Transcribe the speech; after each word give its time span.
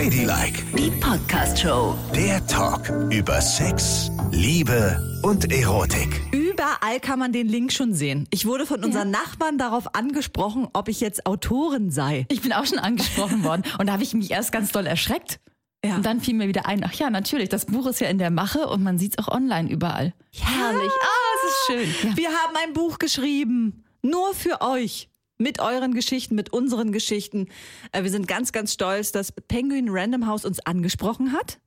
Ladylike, 0.00 0.62
Die 0.78 0.90
Podcast-Show. 0.92 1.94
der 2.14 2.46
Talk 2.46 2.88
über 3.12 3.38
Sex, 3.42 4.10
Liebe 4.30 4.98
und 5.22 5.52
Erotik. 5.52 6.22
Überall 6.32 7.00
kann 7.00 7.18
man 7.18 7.34
den 7.34 7.46
Link 7.46 7.70
schon 7.70 7.92
sehen. 7.92 8.26
Ich 8.30 8.46
wurde 8.46 8.64
von 8.64 8.82
unseren 8.82 9.10
Nachbarn 9.10 9.58
darauf 9.58 9.94
angesprochen, 9.94 10.68
ob 10.72 10.88
ich 10.88 11.02
jetzt 11.02 11.26
Autorin 11.26 11.90
sei. 11.90 12.24
Ich 12.30 12.40
bin 12.40 12.54
auch 12.54 12.64
schon 12.64 12.78
angesprochen 12.78 13.44
worden 13.44 13.62
und 13.78 13.88
da 13.88 13.92
habe 13.92 14.02
ich 14.02 14.14
mich 14.14 14.30
erst 14.30 14.52
ganz 14.52 14.72
doll 14.72 14.86
erschreckt. 14.86 15.38
Ja. 15.84 15.96
Und 15.96 16.06
dann 16.06 16.22
fiel 16.22 16.32
mir 16.32 16.48
wieder 16.48 16.64
ein, 16.64 16.82
ach 16.82 16.94
ja, 16.94 17.10
natürlich, 17.10 17.50
das 17.50 17.66
Buch 17.66 17.86
ist 17.86 18.00
ja 18.00 18.08
in 18.08 18.16
der 18.16 18.30
Mache 18.30 18.68
und 18.68 18.82
man 18.82 18.98
sieht 18.98 19.18
es 19.18 19.26
auch 19.26 19.30
online 19.30 19.68
überall. 19.68 20.14
Herrlich. 20.32 20.92
Ah, 21.02 21.36
es 21.36 21.50
ist 21.50 21.66
schön. 22.00 22.08
Ja. 22.08 22.16
Wir 22.16 22.28
haben 22.30 22.56
ein 22.64 22.72
Buch 22.72 22.96
geschrieben, 22.98 23.84
nur 24.00 24.32
für 24.32 24.62
euch. 24.62 25.09
Mit 25.40 25.58
euren 25.58 25.94
Geschichten, 25.94 26.34
mit 26.34 26.52
unseren 26.52 26.92
Geschichten. 26.92 27.48
Äh, 27.92 28.02
Wir 28.02 28.10
sind 28.10 28.28
ganz, 28.28 28.52
ganz 28.52 28.74
stolz, 28.74 29.10
dass 29.10 29.32
Penguin 29.32 29.88
Random 29.88 30.26
House 30.26 30.44
uns 30.44 30.60
angesprochen 30.60 31.32
hat 31.32 31.58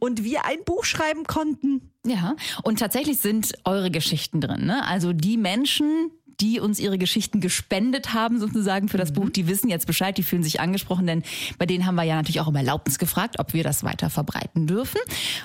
und 0.00 0.22
wir 0.22 0.44
ein 0.44 0.62
Buch 0.66 0.84
schreiben 0.84 1.24
konnten. 1.24 1.90
Ja, 2.06 2.36
und 2.62 2.78
tatsächlich 2.78 3.20
sind 3.20 3.54
eure 3.64 3.90
Geschichten 3.90 4.40
drin. 4.42 4.66
Ne? 4.66 4.86
Also 4.86 5.14
die 5.14 5.38
Menschen, 5.38 6.10
die 6.42 6.58
uns 6.58 6.80
ihre 6.80 6.98
Geschichten 6.98 7.40
gespendet 7.40 8.14
haben, 8.14 8.40
sozusagen 8.40 8.88
für 8.88 8.98
das 8.98 9.12
Buch, 9.12 9.30
die 9.30 9.46
wissen 9.46 9.68
jetzt 9.68 9.86
Bescheid, 9.86 10.18
die 10.18 10.24
fühlen 10.24 10.42
sich 10.42 10.58
angesprochen, 10.58 11.06
denn 11.06 11.22
bei 11.56 11.66
denen 11.66 11.86
haben 11.86 11.94
wir 11.94 12.02
ja 12.02 12.16
natürlich 12.16 12.40
auch 12.40 12.48
um 12.48 12.56
Erlaubnis 12.56 12.98
gefragt, 12.98 13.38
ob 13.38 13.54
wir 13.54 13.62
das 13.62 13.84
weiter 13.84 14.10
verbreiten 14.10 14.66
dürfen. 14.66 15.00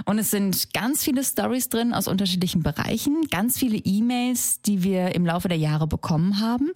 Und 0.06 0.18
es 0.18 0.32
sind 0.32 0.74
ganz 0.74 1.04
viele 1.04 1.24
Stories 1.24 1.70
drin 1.70 1.94
aus 1.94 2.08
unterschiedlichen 2.08 2.64
Bereichen, 2.64 3.28
ganz 3.30 3.60
viele 3.60 3.78
E-Mails, 3.78 4.62
die 4.64 4.82
wir 4.82 5.14
im 5.14 5.24
Laufe 5.24 5.48
der 5.48 5.58
Jahre 5.58 5.86
bekommen 5.86 6.40
haben, 6.40 6.72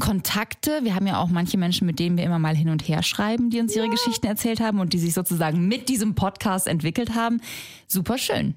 Kontakte. 0.00 0.80
Wir 0.82 0.94
haben 0.94 1.06
ja 1.06 1.20
auch 1.20 1.28
manche 1.28 1.58
Menschen, 1.58 1.86
mit 1.86 1.98
denen 1.98 2.16
wir 2.16 2.24
immer 2.24 2.38
mal 2.38 2.56
hin 2.56 2.70
und 2.70 2.88
her 2.88 3.02
schreiben, 3.02 3.50
die 3.50 3.60
uns 3.60 3.76
ihre 3.76 3.90
Geschichten 3.90 4.26
erzählt 4.26 4.60
haben 4.60 4.80
und 4.80 4.94
die 4.94 4.98
sich 4.98 5.12
sozusagen 5.12 5.68
mit 5.68 5.90
diesem 5.90 6.14
Podcast 6.14 6.66
entwickelt 6.66 7.14
haben. 7.14 7.42
Super 7.86 8.16
schön. 8.16 8.54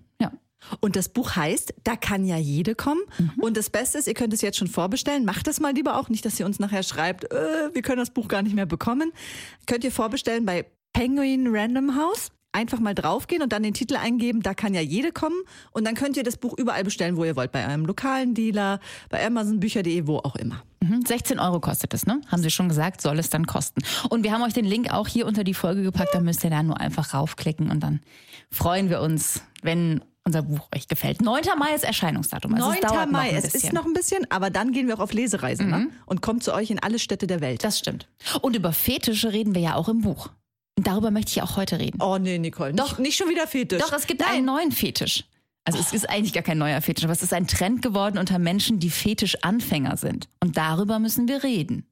Und 0.80 0.96
das 0.96 1.10
Buch 1.10 1.36
heißt, 1.36 1.74
da 1.84 1.96
kann 1.96 2.26
ja 2.26 2.38
jede 2.38 2.76
kommen. 2.76 3.02
Und 3.42 3.58
das 3.58 3.70
Beste 3.70 3.98
ist, 3.98 4.08
ihr 4.08 4.14
könnt 4.14 4.34
es 4.34 4.42
jetzt 4.42 4.58
schon 4.58 4.68
vorbestellen. 4.68 5.26
Macht 5.26 5.48
das 5.48 5.60
mal 5.60 5.74
lieber 5.74 5.98
auch 5.98 6.10
nicht, 6.10 6.26
dass 6.26 6.40
ihr 6.40 6.46
uns 6.46 6.60
nachher 6.60 6.84
schreibt, 6.84 7.32
äh, 7.32 7.74
wir 7.74 7.82
können 7.82 8.00
das 8.00 8.12
Buch 8.12 8.28
gar 8.28 8.42
nicht 8.42 8.56
mehr 8.56 8.66
bekommen. 8.66 9.12
Könnt 9.66 9.84
ihr 9.84 9.92
vorbestellen 9.92 10.46
bei 10.46 10.66
Penguin 10.94 11.48
Random 11.48 11.96
House. 11.96 12.30
Einfach 12.52 12.80
mal 12.80 12.96
draufgehen 12.96 13.44
und 13.44 13.54
dann 13.54 13.62
den 13.62 13.76
Titel 13.76 13.96
eingeben, 13.96 14.42
da 14.42 14.56
kann 14.56 14.74
ja 14.74 14.82
jede 14.82 15.12
kommen. 15.12 15.40
Und 15.72 15.86
dann 15.86 15.94
könnt 15.94 16.18
ihr 16.18 16.24
das 16.24 16.36
Buch 16.36 16.58
überall 16.58 16.84
bestellen, 16.84 17.16
wo 17.16 17.24
ihr 17.24 17.36
wollt. 17.36 17.52
Bei 17.52 17.68
eurem 17.68 17.86
lokalen 17.86 18.34
Dealer, 18.34 18.80
bei 19.10 19.24
Amazon, 19.24 19.60
Bücher.de, 19.60 20.08
wo 20.08 20.18
auch 20.18 20.36
immer. 20.36 20.64
Mhm, 20.82 21.06
16 21.06 21.40
Euro 21.40 21.60
kostet 21.60 21.94
es, 21.94 22.08
ne? 22.08 22.22
Haben 22.28 22.42
Sie 22.42 22.50
schon 22.50 22.68
gesagt, 22.68 23.02
soll 23.02 23.20
es 23.20 23.30
dann 23.30 23.46
kosten. 23.46 23.82
Und 24.10 24.24
wir 24.24 24.32
haben 24.32 24.42
euch 24.42 24.54
den 24.54 24.66
Link 24.66 24.92
auch 24.92 25.08
hier 25.08 25.28
unter 25.28 25.44
die 25.44 25.54
Folge 25.54 25.84
gepackt, 25.84 26.16
da 26.16 26.22
müsst 26.22 26.44
ihr 26.44 26.50
da 26.50 26.64
nur 26.64 26.80
einfach 26.80 27.14
raufklicken 27.14 27.70
und 27.70 27.82
dann 27.82 28.00
freuen 28.50 28.90
wir 28.90 29.02
uns, 29.02 29.44
wenn 29.62 30.02
unser 30.26 30.44
Buch 30.44 30.68
euch 30.76 30.88
gefällt. 30.88 31.22
9. 31.22 31.44
Mai 31.58 31.74
ist 31.74 31.84
Erscheinungsdatum. 31.84 32.54
Also 32.54 32.70
9. 32.70 32.80
es 32.84 33.12
Mai, 33.12 33.32
es 33.32 33.56
ist 33.56 33.74
noch 33.74 33.86
ein 33.86 33.94
bisschen, 33.94 34.30
aber 34.30 34.50
dann 34.50 34.72
gehen 34.72 34.88
wir 34.88 34.96
auch 34.96 35.00
auf 35.00 35.14
Lesereise 35.14 35.64
ne? 35.64 35.88
und 36.06 36.22
kommt 36.22 36.44
zu 36.44 36.54
euch 36.54 36.70
in 36.70 36.80
alle 36.80 37.00
Städte 37.00 37.28
der 37.28 37.42
Welt. 37.42 37.64
Das 37.64 37.80
stimmt. 37.80 38.08
Und 38.42 38.56
über 38.56 38.74
Fetische 38.74 39.34
reden 39.34 39.56
wir 39.56 39.62
ja 39.62 39.76
auch 39.76 39.90
im 39.90 40.02
Buch. 40.02 40.30
Und 40.78 40.88
darüber 40.88 41.12
möchte 41.12 41.32
ich 41.32 41.42
auch 41.42 41.58
heute 41.58 41.80
reden. 41.80 42.02
Oh 42.02 42.18
nee, 42.18 42.38
Nicole, 42.38 42.74
nicht, 42.74 42.80
Doch. 42.80 43.00
nicht 43.00 43.18
schon 43.18 43.30
wieder 43.30 43.48
Fetisch. 43.48 43.82
Doch, 43.82 43.92
es 43.92 44.08
gibt 44.08 44.22
Nein. 44.22 44.30
einen 44.30 44.46
neuen 44.46 44.72
Fetisch. 44.72 45.26
Also 45.66 45.80
es 45.80 45.94
ist 45.94 46.10
eigentlich 46.10 46.34
gar 46.34 46.44
kein 46.44 46.58
neuer 46.58 46.82
Fetisch, 46.82 47.04
aber 47.04 47.14
es 47.14 47.22
ist 47.22 47.34
ein 47.34 47.48
Trend 47.48 47.82
geworden 47.82 48.18
unter 48.18 48.40
Menschen, 48.40 48.80
die 48.80 48.90
Fetischanfänger 48.90 49.98
sind. 49.98 50.30
Und 50.40 50.58
darüber 50.58 51.00
müssen 51.00 51.28
wir 51.28 51.44
reden. 51.44 51.86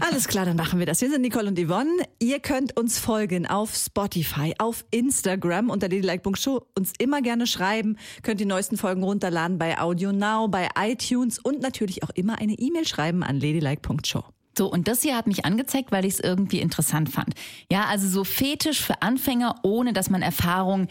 Alles 0.00 0.28
klar, 0.28 0.44
dann 0.44 0.56
machen 0.56 0.78
wir 0.78 0.86
das. 0.86 1.00
Wir 1.00 1.10
sind 1.10 1.22
Nicole 1.22 1.48
und 1.48 1.58
Yvonne. 1.58 1.90
Ihr 2.18 2.40
könnt 2.40 2.76
uns 2.76 2.98
folgen 2.98 3.46
auf 3.46 3.74
Spotify, 3.74 4.54
auf 4.58 4.84
Instagram 4.90 5.70
unter 5.70 5.88
ladylike.show. 5.88 6.62
Uns 6.74 6.92
immer 6.98 7.22
gerne 7.22 7.46
schreiben. 7.46 7.96
Könnt 8.22 8.40
die 8.40 8.44
neuesten 8.44 8.76
Folgen 8.76 9.02
runterladen 9.02 9.58
bei 9.58 9.78
Audio 9.78 10.12
Now, 10.12 10.48
bei 10.48 10.68
iTunes 10.78 11.38
und 11.38 11.60
natürlich 11.60 12.02
auch 12.02 12.10
immer 12.10 12.38
eine 12.38 12.54
E-Mail 12.54 12.86
schreiben 12.86 13.22
an 13.22 13.40
ladylike.show. 13.40 14.24
So, 14.56 14.70
und 14.70 14.88
das 14.88 15.02
hier 15.02 15.16
hat 15.16 15.26
mich 15.26 15.44
angezeigt, 15.44 15.92
weil 15.92 16.04
ich 16.04 16.14
es 16.14 16.20
irgendwie 16.20 16.60
interessant 16.60 17.10
fand. 17.10 17.34
Ja, 17.70 17.84
also 17.86 18.08
so 18.08 18.24
Fetisch 18.24 18.80
für 18.80 19.02
Anfänger, 19.02 19.56
ohne 19.62 19.92
dass 19.92 20.08
man 20.08 20.22
Erfahrung 20.22 20.88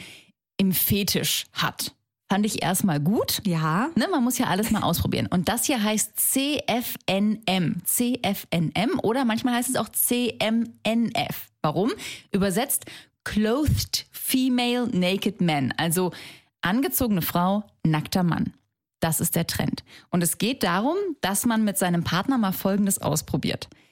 im 0.57 0.72
Fetisch 0.72 1.46
hat. 1.51 1.96
Fand 2.28 2.46
ich 2.46 2.63
erstmal 2.63 3.00
gut. 3.00 3.41
Ja. 3.46 3.90
Ne, 3.96 4.08
man 4.09 4.24
muss 4.24 4.40
ja 4.40 4.47
alles 4.47 4.72
mal 4.72 4.81
ausprobieren. 4.81 5.28
Und 5.28 5.47
das 5.47 5.66
hier 5.66 5.84
heißt 5.84 6.13
CFNM. 6.19 7.84
CFNM 7.86 9.00
oder 9.03 9.25
manchmal 9.25 9.53
heißt 9.56 9.69
es 9.69 9.75
auch 9.75 9.90
CMNF. 9.90 11.50
Warum? 11.62 11.91
Übersetzt 12.31 12.86
Clothed 13.24 14.08
Female 14.12 14.88
Naked 14.91 15.41
Man. 15.41 15.72
Also 15.78 16.12
angezogene 16.62 17.22
Frau, 17.22 17.63
nackter 17.84 18.24
Mann. 18.24 18.53
Das 19.00 19.19
ist 19.19 19.36
der 19.36 19.46
Trend. 19.46 19.84
Und 20.09 20.24
es 20.24 20.40
geht 20.40 20.63
darum, 20.63 20.96
dass 21.22 21.46
man 21.46 21.63
mit 21.63 21.78
seinem 21.78 22.03
Partner 22.03 22.40
mal 22.40 22.53
Folgendes 22.53 23.00
ausprobiert. 23.00 23.69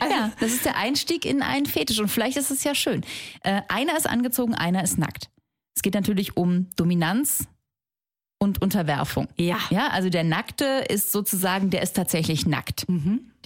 ja, 0.00 0.30
das 0.38 0.52
ist 0.52 0.64
der 0.64 0.76
Einstieg 0.76 1.24
in 1.24 1.42
einen 1.42 1.66
Fetisch 1.66 1.98
und 1.98 2.08
vielleicht 2.08 2.36
ist 2.36 2.52
es 2.52 2.62
ja 2.62 2.74
schön. 2.74 3.04
Äh, 3.42 3.62
einer 3.68 3.96
ist 3.96 4.08
angezogen, 4.08 4.54
einer 4.54 4.84
ist 4.84 4.96
nackt. 4.98 5.28
Es 5.76 5.82
geht 5.82 5.94
natürlich 5.94 6.36
um 6.36 6.68
Dominanz 6.76 7.46
und 8.38 8.60
Unterwerfung. 8.62 9.28
Ja. 9.36 9.58
Ja, 9.70 9.88
also 9.88 10.08
der 10.08 10.24
Nackte 10.24 10.84
ist 10.88 11.12
sozusagen, 11.12 11.70
der 11.70 11.82
ist 11.82 11.94
tatsächlich 11.94 12.46
nackt. 12.46 12.86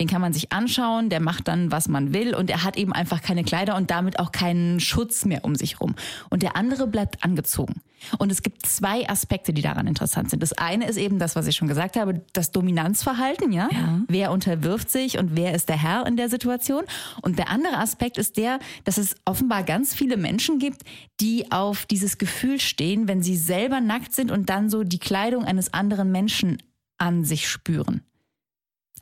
Den 0.00 0.09
kann 0.09 0.22
man 0.22 0.33
sich 0.33 0.50
anschauen, 0.50 1.11
der 1.11 1.21
macht 1.21 1.47
dann, 1.47 1.71
was 1.71 1.87
man 1.87 2.15
will 2.15 2.34
und 2.34 2.49
er 2.50 2.65
hat 2.65 2.78
eben 2.78 2.93
einfach 2.93 3.21
keine 3.21 3.44
Kleider 3.44 3.77
und 3.77 3.91
damit 3.91 4.19
auch 4.19 4.33
keinen 4.33 4.81
Schutz 4.81 5.27
mehr 5.27 5.44
um 5.44 5.55
sich 5.55 5.81
rum. 5.81 5.94
Und 6.31 6.43
der 6.43 6.56
andere 6.56 6.87
bleibt 6.87 7.22
angezogen. 7.22 7.83
Und 8.19 8.33
es 8.33 8.43
gibt 8.43 8.65
zwei 8.65 9.09
Aspekte, 9.11 9.53
die 9.53 9.61
daran 9.61 9.87
interessant 9.87 10.31
sind. 10.31 10.43
Das 10.43 10.55
eine 10.55 10.88
ist 10.88 10.97
eben 10.97 11.19
das, 11.19 11.37
was 11.37 11.47
ich 11.47 11.56
schon 11.56 11.69
gesagt 11.69 11.97
habe, 11.97 12.22
das 12.33 12.50
Dominanzverhalten, 12.50 13.53
ja? 13.53 13.69
Wer 14.09 14.33
unterwirft 14.33 14.91
sich 14.91 15.19
und 15.19 15.37
wer 15.37 15.55
ist 15.55 15.69
der 15.69 15.77
Herr 15.77 16.06
in 16.06 16.17
der 16.17 16.31
Situation? 16.31 16.84
Und 17.21 17.38
der 17.38 17.50
andere 17.50 17.77
Aspekt 17.77 18.17
ist 18.17 18.38
der, 18.38 18.59
dass 18.84 18.97
es 18.97 19.17
offenbar 19.27 19.65
ganz 19.65 19.94
viele 19.94 20.17
Menschen 20.17 20.59
gibt, 20.59 20.82
die 21.21 21.53
auf 21.53 21.84
dieses 21.84 22.17
Gefühl 22.17 22.59
stehen, 22.59 23.06
wenn 23.06 23.22
sie 23.22 23.37
selber 23.37 23.82
nackt 23.82 24.15
sind 24.15 24.31
und 24.31 24.49
dann 24.49 24.71
so 24.71 24.82
die 24.82 24.99
Kleidung 24.99 25.44
eines 25.44 25.75
anderen 25.75 26.11
Menschen 26.11 26.56
an 26.97 27.25
sich 27.25 27.49
spüren. 27.49 28.03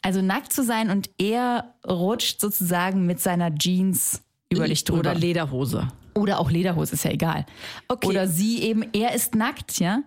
Also 0.02 0.22
nackt 0.22 0.52
zu 0.52 0.62
sein 0.64 0.90
und 0.90 1.10
er 1.18 1.74
rutscht 1.86 2.40
sozusagen 2.40 3.06
mit 3.06 3.20
seiner 3.20 3.54
Jeans 3.54 4.22
über 4.50 4.66
dich 4.66 4.84
drüber. 4.84 5.00
Oder 5.00 5.14
Lederhose. 5.14 5.88
Oder 6.14 6.40
auch 6.40 6.50
Lederhose, 6.50 6.94
ist 6.94 7.04
ja 7.04 7.10
egal. 7.10 7.46
Okay. 7.88 8.06
Oder 8.06 8.26
sie 8.26 8.62
eben, 8.62 8.84
er 8.92 9.14
ist 9.14 9.34
nackt, 9.34 9.78
ja. 9.78 10.02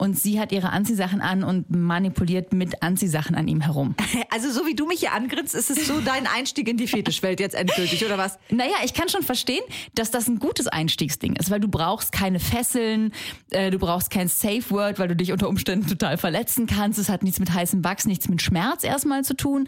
Und 0.00 0.16
sie 0.16 0.38
hat 0.38 0.52
ihre 0.52 0.70
Anziehsachen 0.70 1.20
an 1.20 1.42
und 1.42 1.70
manipuliert 1.70 2.52
mit 2.52 2.84
Anziehsachen 2.84 3.34
an 3.34 3.48
ihm 3.48 3.60
herum. 3.60 3.94
Also 4.30 4.50
so 4.50 4.66
wie 4.66 4.74
du 4.74 4.86
mich 4.86 5.00
hier 5.00 5.12
angrinst, 5.12 5.54
ist 5.54 5.70
es 5.70 5.86
so 5.86 6.00
dein 6.00 6.26
Einstieg 6.26 6.68
in 6.68 6.76
die 6.76 6.86
Fetischwelt 6.86 7.40
jetzt 7.40 7.54
endgültig, 7.54 8.04
oder 8.04 8.18
was? 8.18 8.38
Naja, 8.50 8.76
ich 8.84 8.94
kann 8.94 9.08
schon 9.08 9.22
verstehen, 9.22 9.62
dass 9.94 10.10
das 10.10 10.28
ein 10.28 10.38
gutes 10.38 10.68
Einstiegsding 10.68 11.34
ist, 11.34 11.50
weil 11.50 11.60
du 11.60 11.66
brauchst 11.66 12.12
keine 12.12 12.38
Fesseln, 12.38 13.12
äh, 13.50 13.70
du 13.70 13.78
brauchst 13.78 14.10
kein 14.10 14.28
Safe 14.28 14.62
Word, 14.70 14.98
weil 14.98 15.08
du 15.08 15.16
dich 15.16 15.32
unter 15.32 15.48
Umständen 15.48 15.88
total 15.88 16.18
verletzen 16.18 16.66
kannst. 16.66 16.98
Es 16.98 17.08
hat 17.08 17.22
nichts 17.22 17.40
mit 17.40 17.52
heißem 17.52 17.82
Wachs, 17.82 18.06
nichts 18.06 18.28
mit 18.28 18.42
Schmerz 18.42 18.84
erstmal 18.84 19.24
zu 19.24 19.34
tun, 19.34 19.66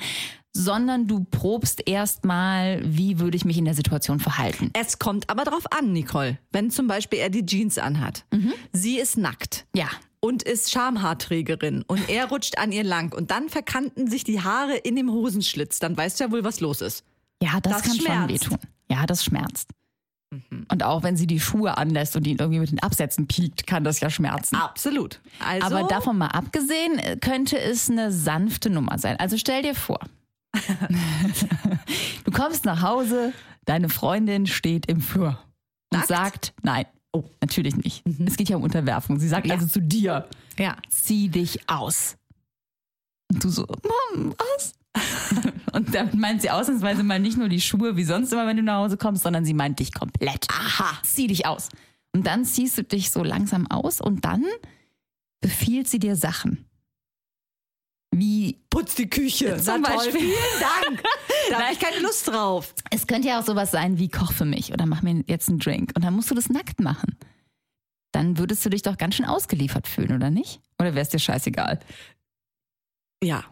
sondern 0.53 1.07
du 1.07 1.25
probst 1.25 1.89
erstmal, 1.89 2.83
wie 2.85 3.19
würde 3.19 3.37
ich 3.37 3.45
mich 3.45 3.59
in 3.59 3.65
der 3.65 3.75
Situation 3.75 4.21
verhalten. 4.21 4.71
Es 4.75 4.99
kommt 4.99 5.31
aber 5.31 5.45
drauf 5.45 5.65
an, 5.73 5.93
Nicole. 5.93 6.39
Wenn 6.53 6.71
zum 6.71 6.87
Beispiel 6.87 7.19
er 7.19 7.31
die 7.31 7.47
Jeans 7.47 7.79
anhat, 7.79 8.25
sie 8.73 8.99
ist 8.99 9.17
nackt. 9.17 9.67
Ja. 9.75 9.89
Und 10.21 10.43
ist 10.43 10.71
Schamhaarträgerin 10.71 11.83
und 11.87 12.09
er 12.09 12.29
rutscht 12.29 12.59
an 12.59 12.73
ihr 12.73 12.85
lang 12.85 13.15
und 13.15 13.31
dann 13.31 13.49
verkanten 13.49 14.09
sich 14.09 14.25
die 14.25 14.43
Haare 14.43 14.77
in 14.77 14.97
dem 14.97 15.11
Hosenschlitz, 15.11 15.79
dann 15.79 15.97
weißt 15.97 16.21
du 16.21 16.25
ja 16.25 16.31
wohl, 16.31 16.45
was 16.45 16.61
los 16.61 16.81
ist. 16.81 17.05
Ja, 17.43 17.59
das, 17.61 17.73
Das 17.75 17.83
kann 17.83 17.97
schon 17.97 18.05
schmerzt. 18.07 18.29
wehtun. 18.51 18.59
Ja, 18.91 19.07
das 19.07 19.25
schmerzt. 19.25 19.71
Und 20.71 20.85
auch 20.85 21.03
wenn 21.03 21.17
sie 21.17 21.27
die 21.27 21.41
Schuhe 21.41 21.77
anlässt 21.77 22.15
und 22.15 22.25
ihn 22.27 22.37
irgendwie 22.39 22.61
mit 22.61 22.71
den 22.71 22.81
Absätzen 22.81 23.27
piekt, 23.27 23.67
kann 23.67 23.83
das 23.83 23.99
ja 23.99 24.11
schmerzen. 24.11 24.55
Absolut. 24.55 25.21
Also, 25.45 25.67
Aber 25.75 25.89
davon 25.89 26.19
mal 26.19 26.29
abgesehen, 26.29 26.99
äh, 27.01 27.17
könnte 27.21 27.59
es 27.59 27.91
eine 27.91 28.13
sanfte 28.13 28.71
Nummer 28.71 28.97
sein. 28.99 29.17
Also 29.19 29.37
stell 29.39 29.63
dir 29.63 29.75
vor, 29.75 29.99
du 32.25 32.31
kommst 32.31 32.65
nach 32.65 32.83
Hause, 32.83 33.33
deine 33.65 33.89
Freundin 33.89 34.47
steht 34.47 34.87
im 34.87 35.01
Flur 35.01 35.39
und 35.93 35.99
Nackt? 35.99 36.09
sagt, 36.09 36.55
nein, 36.63 36.87
oh, 37.13 37.25
natürlich 37.41 37.77
nicht. 37.77 38.03
Es 38.27 38.37
geht 38.37 38.49
ja 38.49 38.57
um 38.57 38.63
Unterwerfung. 38.63 39.19
Sie 39.19 39.29
sagt 39.29 39.47
Ja. 39.47 39.55
also 39.55 39.67
zu 39.67 39.81
dir, 39.81 40.29
ja. 40.59 40.77
zieh 40.89 41.29
dich 41.29 41.69
aus. 41.69 42.17
Und 43.33 43.45
du 43.45 43.49
so, 43.49 43.67
Mom, 43.67 44.35
was? 44.39 44.75
Und 45.73 45.95
damit 45.95 46.15
meint 46.15 46.43
sie 46.43 46.51
ausnahmsweise 46.51 47.05
mal 47.05 47.21
nicht 47.21 47.37
nur 47.39 47.49
die 47.49 47.61
Schuhe 47.61 47.97
wie 47.97 48.03
sonst 48.05 48.33
immer, 48.33 48.47
wenn 48.47 48.57
du 48.57 48.63
nach 48.65 48.79
Hause 48.79 48.97
kommst, 48.97 49.23
sondern 49.23 49.45
sie 49.45 49.55
meint 49.55 49.79
dich 49.79 49.93
komplett. 49.95 50.49
Aha. 50.51 50.99
Zieh 51.05 51.29
dich 51.29 51.47
aus. 51.47 51.69
Und 52.13 52.27
dann 52.27 52.45
ziehst 52.45 52.77
du 52.77 52.83
dich 52.83 53.11
so 53.13 53.23
langsam 53.23 53.69
aus 53.71 54.01
und 54.01 54.25
dann 54.25 54.45
befiehlt 55.41 55.89
sie 55.89 56.01
dir 56.01 56.17
Sachen. 56.17 56.67
Wie 58.13 58.59
Putz 58.71 58.97
die 58.97 59.09
Küche. 59.09 59.57
Zum 59.59 59.83
Na 59.83 59.89
toll, 59.89 59.97
Beispiel. 59.99 60.21
Vielen 60.21 60.61
Dank. 60.61 61.03
Da 61.51 61.61
habe 61.61 61.73
ich 61.73 61.79
keine 61.79 62.01
Lust 62.01 62.27
drauf. 62.29 62.75
Es 62.91 63.07
könnte 63.07 63.29
ja 63.29 63.41
auch 63.41 63.45
sowas 63.45 63.71
sein 63.71 63.99
wie 63.99 64.09
koch 64.09 64.33
für 64.33 64.45
mich 64.45 64.73
oder 64.73 64.85
mach 64.87 65.03
mir 65.03 65.23
jetzt 65.29 65.49
einen 65.49 65.59
Drink 65.61 65.93
und 65.95 66.05
dann 66.05 66.15
musst 66.15 66.31
du 66.31 66.35
das 66.35 66.49
nackt 66.49 66.81
machen. 66.81 67.17
Dann 68.13 68.39
würdest 68.39 68.65
du 68.65 68.71
dich 68.71 68.83
doch 68.83 68.99
ganz 68.99 69.15
schön 69.15 69.27
ausgeliefert 69.27 69.87
fühlen, 69.87 70.13
oder 70.17 70.31
nicht? 70.31 70.61
Oder 70.81 70.95
wäre 70.95 71.03
es 71.03 71.11
dir 71.11 71.21
scheißegal? 71.21 71.79
Ja. 73.23 73.45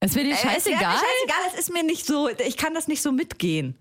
Es 0.00 0.14
wäre 0.16 0.24
dir 0.26 0.32
Äh, 0.32 0.34
Es 0.34 0.40
scheißegal? 0.40 0.80
scheißegal, 0.80 1.52
es 1.54 1.60
ist 1.60 1.72
mir 1.72 1.84
nicht 1.84 2.04
so, 2.06 2.28
ich 2.28 2.56
kann 2.56 2.74
das 2.74 2.88
nicht 2.88 3.02
so 3.02 3.12
mitgehen. 3.12 3.76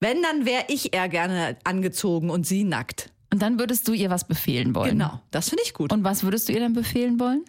Wenn, 0.00 0.22
dann 0.22 0.46
wäre 0.46 0.64
ich 0.68 0.94
eher 0.94 1.08
gerne 1.10 1.58
angezogen 1.64 2.30
und 2.30 2.46
sie 2.46 2.64
nackt. 2.64 3.10
Und 3.32 3.42
dann 3.42 3.58
würdest 3.58 3.86
du 3.88 3.92
ihr 3.92 4.08
was 4.08 4.26
befehlen 4.26 4.74
wollen. 4.74 4.92
Genau, 4.98 5.20
das 5.30 5.48
finde 5.50 5.64
ich 5.66 5.74
gut. 5.74 5.92
Und 5.92 6.04
was 6.04 6.22
würdest 6.22 6.48
du 6.48 6.52
ihr 6.54 6.60
dann 6.60 6.72
befehlen 6.72 7.18
wollen? 7.20 7.44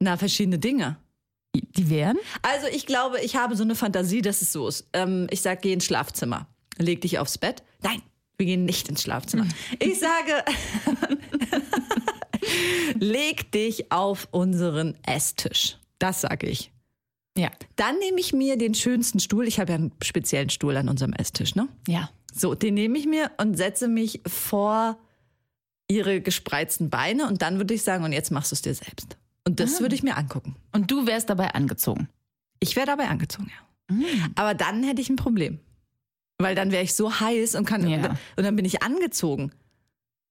Na, 0.00 0.16
verschiedene 0.16 0.58
Dinge. 0.58 0.96
Die 1.62 1.90
wären? 1.90 2.16
Also 2.42 2.66
ich 2.68 2.86
glaube, 2.86 3.20
ich 3.20 3.36
habe 3.36 3.56
so 3.56 3.62
eine 3.62 3.74
Fantasie, 3.74 4.22
dass 4.22 4.42
es 4.42 4.52
so 4.52 4.68
ist. 4.68 4.88
Ähm, 4.92 5.26
ich 5.30 5.42
sage, 5.42 5.60
geh 5.62 5.72
ins 5.72 5.84
Schlafzimmer. 5.84 6.46
Leg 6.78 7.00
dich 7.00 7.18
aufs 7.18 7.38
Bett. 7.38 7.62
Nein, 7.82 8.02
wir 8.36 8.46
gehen 8.46 8.64
nicht 8.64 8.88
ins 8.88 9.02
Schlafzimmer. 9.02 9.46
Ich 9.78 9.98
sage, 9.98 10.44
leg 12.98 13.50
dich 13.52 13.90
auf 13.90 14.28
unseren 14.30 14.96
Esstisch. 15.06 15.78
Das 15.98 16.20
sage 16.20 16.46
ich. 16.48 16.70
Ja. 17.36 17.50
Dann 17.76 17.98
nehme 17.98 18.20
ich 18.20 18.32
mir 18.32 18.56
den 18.56 18.74
schönsten 18.74 19.20
Stuhl. 19.20 19.46
Ich 19.46 19.60
habe 19.60 19.72
ja 19.72 19.78
einen 19.78 19.92
speziellen 20.02 20.50
Stuhl 20.50 20.76
an 20.76 20.88
unserem 20.88 21.12
Esstisch, 21.12 21.54
ne? 21.54 21.68
Ja. 21.86 22.10
So, 22.34 22.54
den 22.54 22.74
nehme 22.74 22.98
ich 22.98 23.06
mir 23.06 23.30
und 23.38 23.56
setze 23.56 23.88
mich 23.88 24.20
vor 24.26 24.98
ihre 25.88 26.20
gespreizten 26.20 26.90
Beine 26.90 27.26
und 27.28 27.42
dann 27.42 27.58
würde 27.58 27.74
ich 27.74 27.82
sagen, 27.82 28.04
und 28.04 28.12
jetzt 28.12 28.30
machst 28.30 28.52
du 28.52 28.54
es 28.54 28.62
dir 28.62 28.74
selbst. 28.74 29.16
Und 29.46 29.60
das 29.60 29.80
würde 29.80 29.94
ich 29.94 30.02
mir 30.02 30.16
angucken. 30.16 30.56
Und 30.72 30.90
du 30.90 31.06
wärst 31.06 31.30
dabei 31.30 31.54
angezogen. 31.54 32.08
Ich 32.60 32.74
wäre 32.76 32.86
dabei 32.86 33.08
angezogen, 33.08 33.50
ja. 33.50 33.96
Aber 34.34 34.54
dann 34.54 34.82
hätte 34.82 35.00
ich 35.00 35.08
ein 35.08 35.16
Problem. 35.16 35.60
Weil 36.38 36.54
dann 36.54 36.70
wäre 36.72 36.82
ich 36.82 36.94
so 36.94 37.20
heiß 37.20 37.54
und 37.54 37.64
kann 37.64 37.88
Ja. 37.88 38.16
und 38.36 38.44
dann 38.44 38.56
bin 38.56 38.64
ich 38.64 38.82
angezogen. 38.82 39.52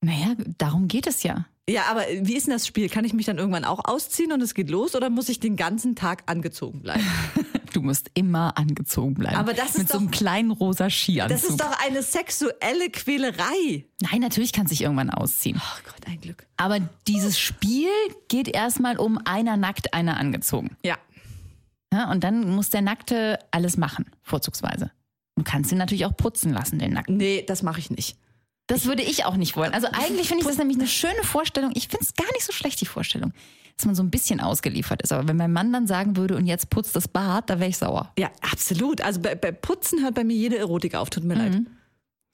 Naja, 0.01 0.35
darum 0.57 0.87
geht 0.87 1.07
es 1.07 1.23
ja. 1.23 1.45
Ja, 1.67 1.83
aber 1.89 2.01
wie 2.21 2.35
ist 2.35 2.45
denn 2.45 2.53
das 2.53 2.67
Spiel? 2.67 2.89
Kann 2.89 3.05
ich 3.05 3.13
mich 3.13 3.25
dann 3.25 3.37
irgendwann 3.39 3.65
auch 3.65 3.85
ausziehen 3.85 4.31
und 4.31 4.41
es 4.41 4.53
geht 4.53 4.69
los 4.69 4.95
oder 4.95 5.09
muss 5.09 5.29
ich 5.29 5.39
den 5.39 5.55
ganzen 5.55 5.95
Tag 5.95 6.23
angezogen 6.27 6.81
bleiben? 6.81 7.03
Du 7.75 7.81
musst 7.81 8.09
immer 8.13 8.57
angezogen 8.57 9.15
bleiben. 9.15 9.35
Aber 9.35 9.53
das 9.53 9.71
ist 9.71 9.77
Mit 9.79 9.87
so 9.89 9.95
doch- 9.95 9.99
einem 10.01 10.11
kleinen 10.11 10.51
rosa 10.51 10.89
Skianzug. 10.89 11.37
Das 11.37 11.49
ist 11.49 11.59
doch 11.59 11.77
eine 11.85 12.01
sexuelle 12.01 12.89
Quälerei. 12.89 13.85
Nein, 14.01 14.21
natürlich 14.21 14.53
kannst 14.53 14.71
du 14.71 14.75
dich 14.75 14.83
irgendwann 14.83 15.09
ausziehen. 15.09 15.59
Oh 15.61 15.79
Gott, 15.83 16.07
ein 16.07 16.21
Glück. 16.21 16.47
Aber 16.55 16.79
dieses 17.07 17.37
Spiel 17.37 17.89
geht 18.29 18.47
erstmal 18.47 18.97
um 18.97 19.19
einer 19.25 19.57
nackt, 19.57 19.93
einer 19.93 20.15
angezogen. 20.17 20.77
Ja. 20.85 20.97
Ja, 21.93 22.09
und 22.11 22.23
dann 22.23 22.49
muss 22.55 22.69
der 22.69 22.81
Nackte 22.81 23.39
alles 23.51 23.75
machen, 23.75 24.05
vorzugsweise. 24.21 24.91
Du 25.35 25.43
kannst 25.43 25.71
ihn 25.73 25.77
natürlich 25.77 26.05
auch 26.05 26.15
putzen 26.15 26.53
lassen, 26.53 26.79
den 26.79 26.93
Nackten. 26.93 27.17
Nee, 27.17 27.43
das 27.45 27.61
mache 27.61 27.79
ich 27.79 27.89
nicht. 27.89 28.17
Das 28.67 28.85
würde 28.85 29.03
ich 29.03 29.25
auch 29.25 29.35
nicht 29.35 29.57
wollen. 29.57 29.73
Also 29.73 29.87
eigentlich 29.87 30.27
finde 30.29 30.43
ich 30.43 30.47
das 30.47 30.57
nämlich 30.57 30.77
eine 30.77 30.87
schöne 30.87 31.23
Vorstellung. 31.23 31.71
Ich 31.75 31.89
finde 31.89 32.05
es 32.05 32.13
gar 32.13 32.31
nicht 32.31 32.45
so 32.45 32.53
schlecht, 32.53 32.79
die 32.79 32.85
Vorstellung, 32.85 33.33
dass 33.77 33.85
man 33.85 33.95
so 33.95 34.03
ein 34.03 34.09
bisschen 34.09 34.39
ausgeliefert 34.39 35.01
ist. 35.01 35.11
Aber 35.11 35.27
wenn 35.27 35.37
mein 35.37 35.51
Mann 35.51 35.73
dann 35.73 35.85
sagen 35.87 36.15
würde, 36.15 36.35
und 36.37 36.45
jetzt 36.45 36.69
putzt 36.69 36.95
das 36.95 37.07
Bad, 37.07 37.49
da 37.49 37.59
wäre 37.59 37.69
ich 37.69 37.77
sauer. 37.77 38.11
Ja, 38.17 38.29
absolut. 38.41 39.01
Also 39.01 39.19
bei, 39.19 39.35
bei 39.35 39.51
Putzen 39.51 40.01
hört 40.03 40.15
bei 40.15 40.23
mir 40.23 40.35
jede 40.35 40.57
Erotik 40.57 40.95
auf, 40.95 41.09
tut 41.09 41.23
mir 41.23 41.35
leid. 41.35 41.61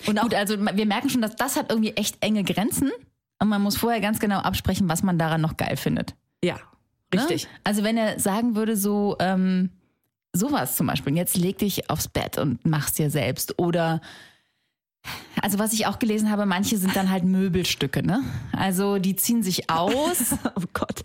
Und 0.08 0.18
auch 0.20 0.24
Gut, 0.24 0.34
also 0.36 0.56
wir 0.60 0.86
merken 0.86 1.10
schon, 1.10 1.22
dass 1.22 1.36
das 1.36 1.56
hat 1.56 1.72
irgendwie 1.72 1.92
echt 1.92 2.18
enge 2.24 2.44
Grenzen. 2.44 2.92
Und 3.40 3.48
man 3.50 3.62
muss 3.62 3.76
vorher 3.78 4.02
ganz 4.02 4.20
genau 4.20 4.38
absprechen, 4.40 4.88
was 4.88 5.02
man 5.04 5.18
daran 5.18 5.42
noch 5.42 5.58
geil 5.58 5.78
findet. 5.78 6.16
ja, 6.44 6.56
Ne? 7.14 7.20
richtig. 7.20 7.48
Also 7.66 7.84
wenn 7.84 7.98
er 7.98 8.20
sagen 8.20 8.56
würde, 8.56 8.78
so 8.78 9.18
ähm, 9.20 9.70
sowas 10.34 10.78
zum 10.78 10.88
Beispiel, 10.88 11.16
jetzt 11.18 11.36
leg 11.36 11.58
dich 11.58 11.90
aufs 11.90 12.08
Bett 12.08 12.38
und 12.38 12.66
mach's 12.66 12.94
dir 12.94 13.10
selbst. 13.10 13.60
Oder 13.60 14.00
also 15.42 15.58
was 15.60 15.74
ich 15.74 15.88
auch 15.88 16.00
gelesen 16.00 16.30
habe, 16.30 16.46
manche 16.46 16.78
sind 16.78 16.96
dann 16.96 17.10
halt 17.10 17.24
Möbelstücke, 17.24 18.06
ne? 18.06 18.24
Also 18.52 18.98
die 19.00 19.16
ziehen 19.16 19.44
sich 19.44 19.70
aus. 19.70 20.36
Oh 20.56 20.64
Gott. 20.74 21.02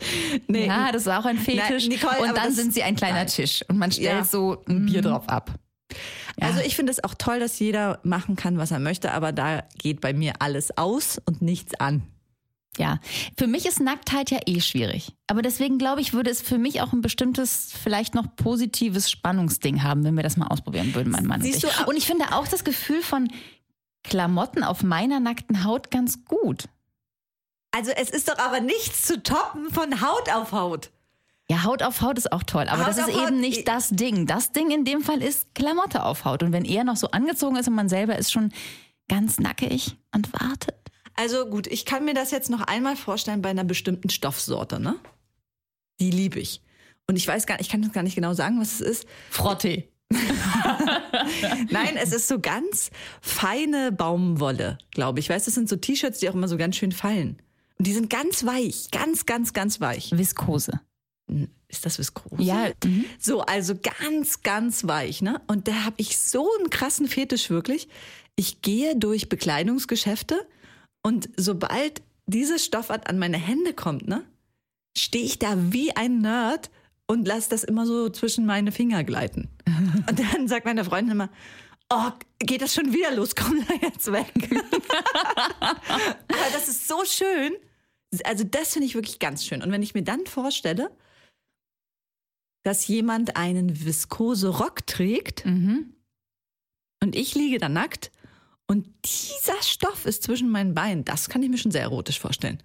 Nee. 0.48 0.66
ja, 0.66 0.92
das 0.92 1.02
ist 1.02 1.08
auch 1.08 1.24
ein 1.24 1.38
Fetisch. 1.38 1.88
Nein, 1.88 1.98
Nicole, 2.00 2.28
und 2.28 2.36
dann 2.36 2.52
sind 2.52 2.74
sie 2.74 2.82
ein 2.82 2.96
kleiner 2.96 3.20
nein. 3.20 3.26
Tisch. 3.28 3.64
Und 3.68 3.78
man 3.78 3.90
stellt 3.92 4.06
Ja. 4.06 4.24
so 4.24 4.62
ein 4.68 4.86
Bier 4.86 5.02
drauf 5.02 5.28
ab. 5.28 5.52
Ja. 6.38 6.48
Also 6.48 6.60
ich 6.60 6.76
finde 6.76 6.92
es 6.92 7.02
auch 7.02 7.14
toll, 7.14 7.38
dass 7.40 7.58
jeder 7.58 8.00
machen 8.02 8.36
kann, 8.36 8.58
was 8.58 8.70
er 8.70 8.78
möchte, 8.80 9.12
aber 9.12 9.32
da 9.32 9.62
geht 9.78 10.00
bei 10.00 10.12
mir 10.12 10.34
alles 10.40 10.76
aus 10.76 11.18
und 11.24 11.40
nichts 11.42 11.74
an. 11.80 12.02
Ja, 12.78 13.00
für 13.38 13.46
mich 13.46 13.64
ist 13.64 13.80
Nacktheit 13.80 14.30
ja 14.30 14.38
eh 14.44 14.60
schwierig. 14.60 15.14
Aber 15.28 15.40
deswegen 15.40 15.78
glaube 15.78 16.02
ich, 16.02 16.12
würde 16.12 16.30
es 16.30 16.42
für 16.42 16.58
mich 16.58 16.82
auch 16.82 16.92
ein 16.92 17.00
bestimmtes, 17.00 17.72
vielleicht 17.82 18.14
noch 18.14 18.36
positives 18.36 19.10
Spannungsding 19.10 19.82
haben, 19.82 20.04
wenn 20.04 20.14
wir 20.14 20.22
das 20.22 20.36
mal 20.36 20.48
ausprobieren 20.48 20.94
würden, 20.94 21.10
mein 21.10 21.24
Mann 21.24 21.40
Siehst 21.40 21.64
und 21.64 21.70
ich. 21.70 21.76
du, 21.78 21.88
und 21.88 21.96
ich 21.96 22.06
finde 22.06 22.26
auch 22.32 22.46
das 22.46 22.64
Gefühl 22.64 23.00
von 23.00 23.28
Klamotten 24.08 24.62
auf 24.62 24.82
meiner 24.82 25.20
nackten 25.20 25.64
Haut 25.64 25.90
ganz 25.90 26.24
gut. 26.24 26.68
Also 27.72 27.90
es 27.90 28.10
ist 28.10 28.28
doch 28.28 28.38
aber 28.38 28.60
nichts 28.60 29.02
zu 29.02 29.22
toppen 29.22 29.70
von 29.70 30.00
Haut 30.00 30.32
auf 30.32 30.52
Haut. 30.52 30.90
Ja, 31.50 31.64
Haut 31.64 31.82
auf 31.82 32.00
Haut 32.00 32.18
ist 32.18 32.32
auch 32.32 32.42
toll, 32.42 32.68
aber 32.68 32.82
Haut 32.82 32.88
das 32.88 32.98
ist 32.98 33.14
Haut, 33.14 33.28
eben 33.28 33.40
nicht 33.40 33.68
das 33.68 33.90
Ding. 33.90 34.26
Das 34.26 34.52
Ding 34.52 34.70
in 34.70 34.84
dem 34.84 35.02
Fall 35.02 35.22
ist 35.22 35.54
Klamotte 35.54 36.04
auf 36.04 36.24
Haut. 36.24 36.42
Und 36.42 36.52
wenn 36.52 36.64
er 36.64 36.84
noch 36.84 36.96
so 36.96 37.10
angezogen 37.10 37.56
ist 37.56 37.68
und 37.68 37.74
man 37.74 37.88
selber 37.88 38.16
ist 38.16 38.32
schon 38.32 38.52
ganz 39.08 39.38
nackig 39.38 39.96
und 40.14 40.32
wartet. 40.32 40.76
Also 41.14 41.46
gut, 41.46 41.66
ich 41.66 41.84
kann 41.84 42.04
mir 42.04 42.14
das 42.14 42.30
jetzt 42.30 42.50
noch 42.50 42.62
einmal 42.62 42.96
vorstellen 42.96 43.42
bei 43.42 43.50
einer 43.50 43.64
bestimmten 43.64 44.10
Stoffsorte, 44.10 44.80
ne? 44.80 44.96
Die 46.00 46.10
liebe 46.10 46.40
ich. 46.40 46.62
Und 47.06 47.16
ich 47.16 47.26
weiß 47.26 47.46
gar 47.46 47.60
ich 47.60 47.68
kann 47.68 47.82
das 47.82 47.92
gar 47.92 48.02
nicht 48.02 48.16
genau 48.16 48.34
sagen, 48.34 48.60
was 48.60 48.74
es 48.74 48.80
ist. 48.80 49.06
Frotte. 49.30 49.88
Nein, 51.70 51.96
es 51.96 52.12
ist 52.12 52.28
so 52.28 52.38
ganz 52.38 52.90
feine 53.20 53.92
Baumwolle, 53.92 54.78
glaube 54.90 55.20
ich. 55.20 55.28
Weißt 55.28 55.46
du, 55.46 55.50
das 55.50 55.54
sind 55.54 55.68
so 55.68 55.76
T-Shirts, 55.76 56.20
die 56.20 56.28
auch 56.28 56.34
immer 56.34 56.48
so 56.48 56.56
ganz 56.56 56.76
schön 56.76 56.92
fallen. 56.92 57.38
Und 57.78 57.86
die 57.86 57.92
sind 57.92 58.08
ganz 58.08 58.44
weich, 58.46 58.90
ganz, 58.90 59.26
ganz, 59.26 59.52
ganz 59.52 59.80
weich. 59.80 60.16
Viskose. 60.16 60.80
Ist 61.68 61.84
das 61.84 61.98
Viskose? 61.98 62.42
Ja, 62.42 62.70
mhm. 62.84 63.04
So, 63.18 63.40
also 63.42 63.74
ganz, 63.74 64.42
ganz 64.42 64.86
weich, 64.86 65.22
ne? 65.22 65.40
Und 65.48 65.68
da 65.68 65.84
habe 65.84 65.96
ich 65.98 66.18
so 66.18 66.48
einen 66.58 66.70
krassen 66.70 67.08
Fetisch 67.08 67.50
wirklich. 67.50 67.88
Ich 68.36 68.62
gehe 68.62 68.96
durch 68.96 69.28
Bekleidungsgeschäfte 69.28 70.46
und 71.02 71.28
sobald 71.36 72.02
diese 72.26 72.58
Stoffart 72.58 73.08
an 73.08 73.18
meine 73.18 73.38
Hände 73.38 73.72
kommt, 73.72 74.06
ne, 74.08 74.24
stehe 74.96 75.24
ich 75.24 75.38
da 75.38 75.54
wie 75.72 75.96
ein 75.96 76.20
Nerd 76.20 76.70
und 77.06 77.26
lasse 77.26 77.50
das 77.50 77.64
immer 77.64 77.86
so 77.86 78.08
zwischen 78.10 78.46
meine 78.46 78.72
Finger 78.72 79.04
gleiten. 79.04 79.48
Und 80.08 80.18
dann 80.18 80.48
sagt 80.48 80.64
meine 80.66 80.84
Freundin 80.84 81.12
immer, 81.12 81.30
oh, 81.92 82.10
geht 82.40 82.62
das 82.62 82.74
schon 82.74 82.92
wieder 82.92 83.14
los? 83.14 83.34
Komm 83.36 83.64
da 83.66 83.74
jetzt 83.82 84.10
weg. 84.12 84.32
Aber 85.60 86.50
das 86.52 86.68
ist 86.68 86.88
so 86.88 87.04
schön. 87.04 87.52
Also 88.24 88.44
das 88.44 88.72
finde 88.72 88.86
ich 88.86 88.94
wirklich 88.94 89.18
ganz 89.18 89.44
schön. 89.44 89.62
Und 89.62 89.70
wenn 89.72 89.82
ich 89.82 89.94
mir 89.94 90.02
dann 90.02 90.26
vorstelle, 90.26 90.90
dass 92.64 92.86
jemand 92.88 93.36
einen 93.36 93.84
viskose 93.84 94.48
Rock 94.48 94.86
trägt 94.86 95.44
Mhm. 95.44 95.94
und 97.02 97.14
ich 97.14 97.34
liege 97.34 97.58
da 97.58 97.68
nackt 97.68 98.10
und 98.66 98.88
dieser 99.04 99.62
Stoff 99.62 100.06
ist 100.06 100.24
zwischen 100.24 100.50
meinen 100.50 100.74
Beinen, 100.74 101.04
das 101.04 101.28
kann 101.28 101.42
ich 101.42 101.48
mir 101.50 101.58
schon 101.58 101.70
sehr 101.70 101.82
erotisch 101.82 102.18
vorstellen. 102.18 102.60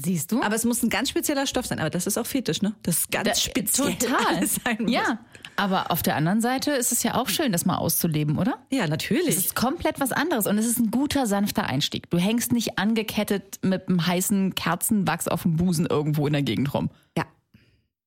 Siehst 0.00 0.30
du? 0.32 0.42
Aber 0.42 0.54
es 0.54 0.64
muss 0.64 0.82
ein 0.82 0.90
ganz 0.90 1.08
spezieller 1.10 1.46
Stoff 1.46 1.66
sein, 1.66 1.78
aber 1.80 1.90
das 1.90 2.06
ist 2.06 2.16
auch 2.18 2.26
fetisch, 2.26 2.62
ne? 2.62 2.74
Das 2.82 2.98
ist 2.98 3.10
ganz 3.10 3.28
Da- 3.28 3.34
speziell 3.34 3.94
Total. 3.96 4.46
sein 4.46 4.76
muss. 4.80 4.92
Ja, 4.92 5.18
aber 5.56 5.90
auf 5.90 6.02
der 6.02 6.14
anderen 6.16 6.40
Seite 6.40 6.70
ist 6.72 6.92
es 6.92 7.02
ja 7.02 7.14
auch 7.14 7.28
schön, 7.28 7.50
das 7.52 7.64
mal 7.66 7.76
auszuleben, 7.76 8.38
oder? 8.38 8.58
Ja, 8.70 8.84
Es 8.84 8.90
natürlich. 8.90 9.36
ist 9.36 9.54
komplett 9.56 9.98
was 10.00 10.12
anderes 10.12 10.46
und 10.46 10.56
es 10.58 10.66
ist 10.66 10.78
ein 10.78 10.90
guter, 10.90 11.26
sanfter 11.26 11.64
Einstieg. 11.64 12.08
Du 12.10 12.18
hängst 12.18 12.52
nicht 12.52 12.78
angekettet 12.78 13.58
mit 13.62 13.88
einem 13.88 14.06
heißen 14.06 14.54
Kerzenwachs 14.54 15.26
auf 15.28 15.42
dem 15.42 15.56
Busen 15.56 15.86
irgendwo 15.86 16.26
in 16.26 16.32
der 16.32 16.42
Gegend 16.42 16.72
rum. 16.74 16.90
Ja. 17.16 17.24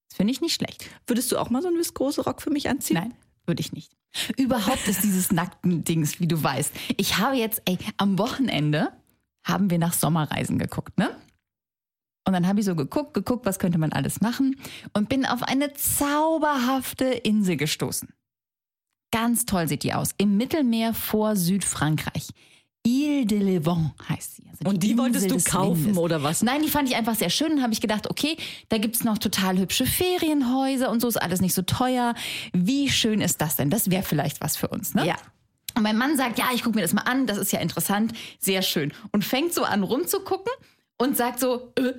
Das 0.10 0.18
finde 0.18 0.32
ich 0.34 0.42
nicht 0.42 0.54
schlecht. 0.54 0.86
Würdest 1.08 1.32
du 1.32 1.38
auch 1.38 1.50
mal 1.50 1.62
so 1.62 1.68
einen 1.68 1.78
viskose 1.78 2.22
Rock 2.22 2.42
für 2.42 2.50
mich 2.52 2.70
anziehen? 2.70 2.98
Nein, 2.98 3.14
würde 3.46 3.62
ich 3.62 3.72
nicht. 3.74 3.92
Überhaupt 4.38 4.88
ist 4.88 5.04
dieses 5.04 5.32
nackten 5.32 5.84
Dings, 5.84 6.20
wie 6.20 6.28
du 6.28 6.42
weißt. 6.42 6.72
Ich 6.98 7.18
habe 7.18 7.36
jetzt, 7.38 7.62
ey, 7.66 7.78
am 7.98 8.18
Wochenende 8.20 8.92
haben 9.44 9.70
wir 9.70 9.78
nach 9.80 9.94
Sommerreisen 9.94 10.60
geguckt, 10.60 10.98
ne? 10.98 11.10
Und 12.32 12.36
dann 12.36 12.48
habe 12.48 12.62
ich 12.62 12.66
so 12.66 12.78
geguckt, 12.78 13.14
geguckt, 13.14 13.46
was 13.46 13.60
könnte 13.60 13.78
man 13.78 13.92
alles 13.92 14.22
machen 14.22 14.56
und 14.94 15.10
bin 15.10 15.26
auf 15.26 15.44
eine 15.44 15.74
zauberhafte 15.74 17.04
Insel 17.04 17.58
gestoßen. 17.58 18.08
Ganz 19.12 19.44
toll 19.46 19.68
sieht 19.68 19.84
die 19.84 19.94
aus. 19.94 20.12
Im 20.18 20.38
Mittelmeer 20.38 20.94
vor 20.94 21.36
Südfrankreich. 21.36 22.30
Ile 22.88 23.26
de 23.26 23.38
Levant 23.40 23.92
heißt 24.08 24.38
sie. 24.38 24.44
Also 24.50 24.62
Und 24.64 24.82
die 24.82 24.98
wolltest 24.98 25.26
Insel 25.26 25.40
du 25.40 25.44
kaufen, 25.44 25.84
Windes. 25.88 25.98
oder 25.98 26.24
was? 26.24 26.42
Nein, 26.42 26.62
die 26.62 26.70
fand 26.70 26.88
ich 26.88 26.96
einfach 26.96 27.16
sehr 27.16 27.30
schön. 27.30 27.50
Dann 27.50 27.64
habe 27.64 27.74
ich 27.74 27.82
gedacht, 27.82 28.10
okay, 28.10 28.38
da 28.70 28.78
gibt's 28.78 29.04
noch 29.04 29.18
total 29.18 29.58
hübsche 29.60 29.86
Ferienhäuser 29.86 30.90
und 30.90 31.02
so 31.02 31.10
ist 31.10 31.22
alles 31.22 31.42
nicht 31.42 31.54
so 31.54 31.64
teuer. 31.64 32.16
Wie 32.54 32.90
schön 32.90 33.20
ist 33.20 33.42
das 33.42 33.58
denn? 33.58 33.70
Das 33.70 33.92
wäre 33.92 34.04
vielleicht 34.04 34.40
was 34.40 34.56
für 34.56 34.70
uns, 34.70 34.94
ne? 34.94 35.06
Ja. 35.06 35.18
Und 35.76 35.84
mein 35.84 35.98
Mann 35.98 36.16
sagt, 36.16 36.40
ja, 36.40 36.46
ich 36.56 36.64
gucke 36.64 36.78
mir 36.78 36.82
das 36.82 36.94
mal 36.94 37.02
an, 37.02 37.28
das 37.28 37.38
ist 37.38 37.52
ja 37.52 37.60
interessant, 37.60 38.14
sehr 38.40 38.62
schön. 38.62 38.94
Und 39.12 39.26
fängt 39.26 39.54
so 39.54 39.64
an 39.64 39.84
rumzugucken 39.84 40.54
und 40.98 41.18
sagt 41.18 41.42
so, 41.42 41.74
äh, 41.76 41.94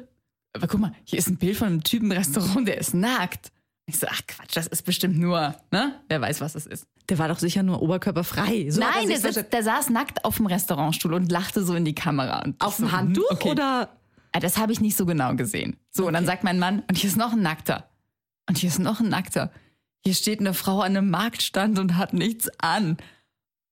aber 0.55 0.67
guck 0.69 0.81
mal, 0.81 0.93
hier 1.05 1.19
ist 1.19 1.29
ein 1.29 1.37
Bild 1.37 1.57
von 1.57 1.69
einem 1.69 1.83
Typen 1.83 2.11
im 2.11 2.17
Restaurant, 2.17 2.67
der 2.69 2.79
ist 2.79 2.95
nackt. 2.95 3.51
Ich 3.87 3.99
so, 3.99 4.07
ach 4.09 4.21
Quatsch, 4.27 4.55
das 4.57 4.67
ist 4.69 4.83
bestimmt 4.83 5.19
nur, 5.19 5.55
ne? 5.73 6.01
Wer 6.09 6.21
weiß, 6.21 6.41
was 6.41 6.53
das 6.53 6.67
ist. 6.67 6.87
Der 7.09 7.19
war 7.19 7.29
doch 7.29 7.39
sicher 7.41 7.63
nur 7.63 7.83
oberkörperfrei. 7.83 8.71
So 8.71 8.81
Nein, 8.81 9.09
der, 9.09 9.23
wahrscheinlich- 9.23 9.51
der 9.51 9.63
saß 9.63 9.91
nackt 9.91 10.25
auf 10.25 10.37
dem 10.37 10.47
Restaurantstuhl 10.47 11.15
und 11.15 11.33
lachte 11.33 11.65
so 11.65 11.75
in 11.75 11.85
die 11.85 11.95
Kamera. 11.95 12.45
Auf 12.61 12.77
dem 12.77 12.87
so, 12.87 12.93
Handtuch 12.93 13.29
hm, 13.31 13.37
okay. 13.37 13.51
oder? 13.51 13.89
Ah, 14.31 14.39
Das 14.41 14.57
habe 14.57 14.73
ich 14.73 14.81
nicht 14.81 14.97
so 14.97 15.05
genau 15.05 15.35
gesehen. 15.35 15.77
So, 15.91 16.07
und 16.07 16.13
dann 16.15 16.25
sagt 16.27 16.45
mein 16.45 16.59
Mann, 16.59 16.83
und 16.89 16.97
hier 16.97 17.11
ist 17.11 17.17
noch 17.17 17.33
ein 17.33 17.43
Nackter. 17.43 17.91
Und 18.49 18.57
hier 18.57 18.69
ist 18.69 18.79
noch 18.79 19.01
ein 19.01 19.09
Nackter. 19.09 19.51
Hier 20.05 20.15
steht 20.15 20.41
eine 20.41 20.55
Frau 20.55 20.81
an 20.81 20.97
einem 20.97 21.11
Marktstand 21.11 21.79
und 21.79 21.97
hat 21.97 22.13
nichts 22.15 22.49
an. 22.59 22.97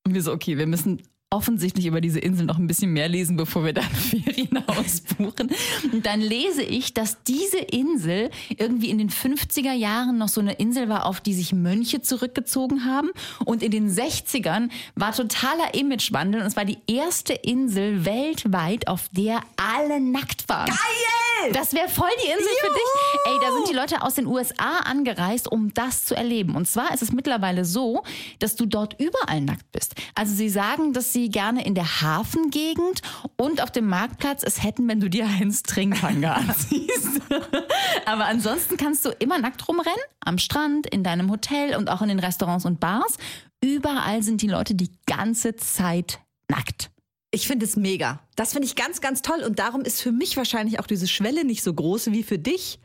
Und 0.04 0.14
wir 0.14 0.22
so, 0.22 0.32
okay, 0.32 0.58
wir 0.58 0.66
müssen 0.66 1.02
offensichtlich 1.30 1.86
über 1.86 2.00
diese 2.00 2.18
Insel 2.18 2.44
noch 2.44 2.58
ein 2.58 2.66
bisschen 2.66 2.92
mehr 2.92 3.08
lesen, 3.08 3.36
bevor 3.36 3.64
wir 3.64 3.72
da 3.72 3.82
ein 3.82 3.90
Ferienhaus 4.24 5.02
buchen. 5.16 5.50
Und 5.92 6.04
dann 6.04 6.20
lese 6.20 6.62
ich, 6.62 6.92
dass 6.92 7.22
diese 7.22 7.58
Insel 7.58 8.30
irgendwie 8.48 8.90
in 8.90 8.98
den 8.98 9.10
50er 9.10 9.72
Jahren 9.72 10.18
noch 10.18 10.28
so 10.28 10.40
eine 10.40 10.54
Insel 10.54 10.88
war, 10.88 11.06
auf 11.06 11.20
die 11.20 11.34
sich 11.34 11.52
Mönche 11.52 12.02
zurückgezogen 12.02 12.84
haben. 12.84 13.10
Und 13.44 13.62
in 13.62 13.70
den 13.70 13.88
60ern 13.88 14.70
war 14.96 15.12
totaler 15.12 15.74
Imagewandel. 15.74 16.40
Und 16.40 16.48
es 16.48 16.56
war 16.56 16.64
die 16.64 16.78
erste 16.88 17.34
Insel 17.34 18.04
weltweit, 18.04 18.88
auf 18.88 19.08
der 19.12 19.40
alle 19.56 20.00
nackt 20.00 20.48
waren. 20.48 20.66
Geil! 20.66 21.52
Das 21.52 21.72
wäre 21.72 21.88
voll 21.88 22.10
die 22.22 22.30
Insel 22.30 22.48
für 22.60 22.72
dich. 22.72 23.26
Ey, 23.26 23.38
da 23.40 23.52
sind 23.52 23.70
die 23.70 23.74
Leute 23.74 24.02
aus 24.02 24.14
den 24.14 24.26
USA 24.26 24.78
angereist, 24.84 25.50
um 25.50 25.72
das 25.72 26.04
zu 26.04 26.14
erleben. 26.14 26.54
Und 26.54 26.66
zwar 26.68 26.92
ist 26.92 27.02
es 27.02 27.12
mittlerweile 27.12 27.64
so, 27.64 28.02
dass 28.40 28.56
du 28.56 28.66
dort 28.66 29.00
überall 29.00 29.40
nackt 29.40 29.70
bist. 29.72 29.94
Also 30.14 30.34
sie 30.34 30.50
sagen, 30.50 30.92
dass 30.92 31.12
sie 31.12 31.19
gerne 31.28 31.64
in 31.64 31.74
der 31.74 32.00
Hafengegend 32.00 33.02
und 33.36 33.62
auf 33.62 33.70
dem 33.70 33.86
Marktplatz 33.86 34.42
es 34.42 34.62
hätten, 34.62 34.88
wenn 34.88 35.00
du 35.00 35.10
dir 35.10 35.26
einen 35.26 35.52
Stringtanga 35.52 36.34
anziehst. 36.34 37.20
Aber 38.06 38.26
ansonsten 38.26 38.76
kannst 38.76 39.04
du 39.04 39.10
immer 39.18 39.38
nackt 39.38 39.66
rumrennen, 39.68 40.00
am 40.20 40.38
Strand, 40.38 40.86
in 40.86 41.04
deinem 41.04 41.30
Hotel 41.30 41.76
und 41.76 41.90
auch 41.90 42.02
in 42.02 42.08
den 42.08 42.18
Restaurants 42.18 42.64
und 42.64 42.80
Bars. 42.80 43.16
Überall 43.62 44.22
sind 44.22 44.42
die 44.42 44.48
Leute 44.48 44.74
die 44.74 44.90
ganze 45.06 45.56
Zeit 45.56 46.20
nackt. 46.48 46.90
Ich 47.30 47.46
finde 47.46 47.64
es 47.64 47.76
mega. 47.76 48.20
Das 48.34 48.52
finde 48.52 48.66
ich 48.66 48.74
ganz, 48.74 49.00
ganz 49.00 49.22
toll. 49.22 49.42
Und 49.44 49.58
darum 49.58 49.82
ist 49.82 50.02
für 50.02 50.12
mich 50.12 50.36
wahrscheinlich 50.36 50.80
auch 50.80 50.86
diese 50.86 51.06
Schwelle 51.06 51.44
nicht 51.44 51.62
so 51.62 51.72
groß 51.72 52.10
wie 52.10 52.22
für 52.24 52.38
dich. 52.38 52.80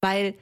Weil, 0.00 0.34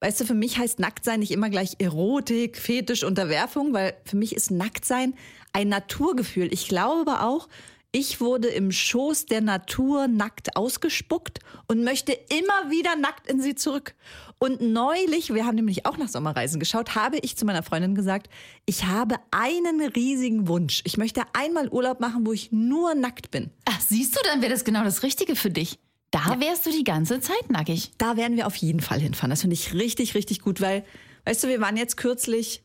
weißt 0.00 0.20
du, 0.20 0.24
für 0.24 0.34
mich 0.34 0.58
heißt 0.58 0.78
Nacktsein 0.78 1.20
nicht 1.20 1.32
immer 1.32 1.50
gleich 1.50 1.76
Erotik, 1.80 2.56
Fetisch, 2.56 3.02
Unterwerfung, 3.02 3.72
weil 3.72 3.94
für 4.04 4.16
mich 4.16 4.36
ist 4.36 4.52
Nacktsein 4.52 5.14
ein 5.52 5.68
Naturgefühl. 5.68 6.52
Ich 6.52 6.68
glaube 6.68 7.22
auch, 7.22 7.48
ich 7.90 8.20
wurde 8.20 8.48
im 8.48 8.70
Schoß 8.70 9.26
der 9.26 9.40
Natur 9.40 10.08
nackt 10.08 10.56
ausgespuckt 10.56 11.38
und 11.68 11.84
möchte 11.84 12.12
immer 12.12 12.70
wieder 12.70 12.96
nackt 12.96 13.30
in 13.30 13.40
sie 13.40 13.54
zurück. 13.54 13.94
Und 14.38 14.60
neulich, 14.60 15.32
wir 15.32 15.46
haben 15.46 15.56
nämlich 15.56 15.86
auch 15.86 15.96
nach 15.96 16.08
Sommerreisen 16.08 16.60
geschaut, 16.60 16.94
habe 16.94 17.16
ich 17.22 17.36
zu 17.36 17.46
meiner 17.46 17.62
Freundin 17.62 17.94
gesagt, 17.94 18.28
ich 18.66 18.84
habe 18.84 19.16
einen 19.30 19.80
riesigen 19.80 20.48
Wunsch. 20.48 20.82
Ich 20.84 20.98
möchte 20.98 21.22
einmal 21.32 21.68
Urlaub 21.70 21.98
machen, 21.98 22.26
wo 22.26 22.32
ich 22.32 22.52
nur 22.52 22.94
nackt 22.94 23.30
bin. 23.30 23.50
Ach, 23.64 23.80
siehst 23.80 24.14
du, 24.14 24.20
dann 24.24 24.42
wäre 24.42 24.52
das 24.52 24.64
genau 24.64 24.84
das 24.84 25.02
Richtige 25.02 25.34
für 25.34 25.50
dich. 25.50 25.78
Da 26.10 26.38
wärst 26.40 26.66
du 26.66 26.70
die 26.70 26.84
ganze 26.84 27.20
Zeit 27.20 27.50
nackig. 27.50 27.92
Da 27.96 28.16
werden 28.16 28.36
wir 28.36 28.46
auf 28.46 28.56
jeden 28.56 28.80
Fall 28.80 29.00
hinfahren. 29.00 29.30
Das 29.30 29.40
finde 29.40 29.54
ich 29.54 29.72
richtig, 29.74 30.14
richtig 30.14 30.40
gut, 30.40 30.60
weil, 30.60 30.84
weißt 31.24 31.44
du, 31.44 31.48
wir 31.48 31.60
waren 31.60 31.76
jetzt 31.76 31.96
kürzlich, 31.96 32.62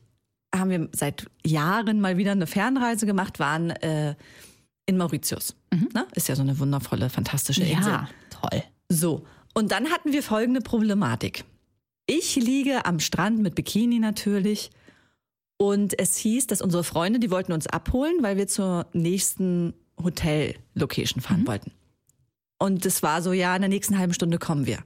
haben 0.54 0.70
wir 0.70 0.88
seit 0.92 1.26
Jahren 1.44 2.00
mal 2.00 2.16
wieder 2.16 2.32
eine 2.32 2.46
Fernreise 2.46 3.06
gemacht, 3.06 3.38
waren 3.38 3.70
äh, 3.70 4.14
in 4.86 4.96
Mauritius. 4.96 5.54
Ne? 5.92 6.06
Ist 6.14 6.28
ja 6.28 6.36
so 6.36 6.42
eine 6.42 6.58
wundervolle, 6.58 7.10
fantastische 7.10 7.62
Insel. 7.62 7.92
Ja, 7.92 8.08
toll. 8.30 8.62
So, 8.88 9.24
und 9.54 9.70
dann 9.72 9.90
hatten 9.90 10.12
wir 10.12 10.22
folgende 10.22 10.60
Problematik. 10.60 11.44
Ich 12.06 12.36
liege 12.36 12.84
am 12.84 13.00
Strand 13.00 13.38
mit 13.38 13.54
Bikini 13.54 13.98
natürlich 13.98 14.70
und 15.56 15.98
es 15.98 16.16
hieß, 16.16 16.46
dass 16.48 16.60
unsere 16.60 16.84
Freunde, 16.84 17.18
die 17.18 17.30
wollten 17.30 17.52
uns 17.52 17.66
abholen, 17.66 18.16
weil 18.20 18.36
wir 18.36 18.46
zur 18.46 18.86
nächsten 18.92 19.72
Hotel-Location 20.02 21.22
fahren 21.22 21.46
wollten. 21.46 21.70
Und 22.58 22.84
es 22.84 23.02
war 23.02 23.22
so, 23.22 23.32
ja, 23.32 23.54
in 23.54 23.62
der 23.62 23.68
nächsten 23.68 23.98
halben 23.98 24.14
Stunde 24.14 24.38
kommen 24.38 24.66
wir. 24.66 24.78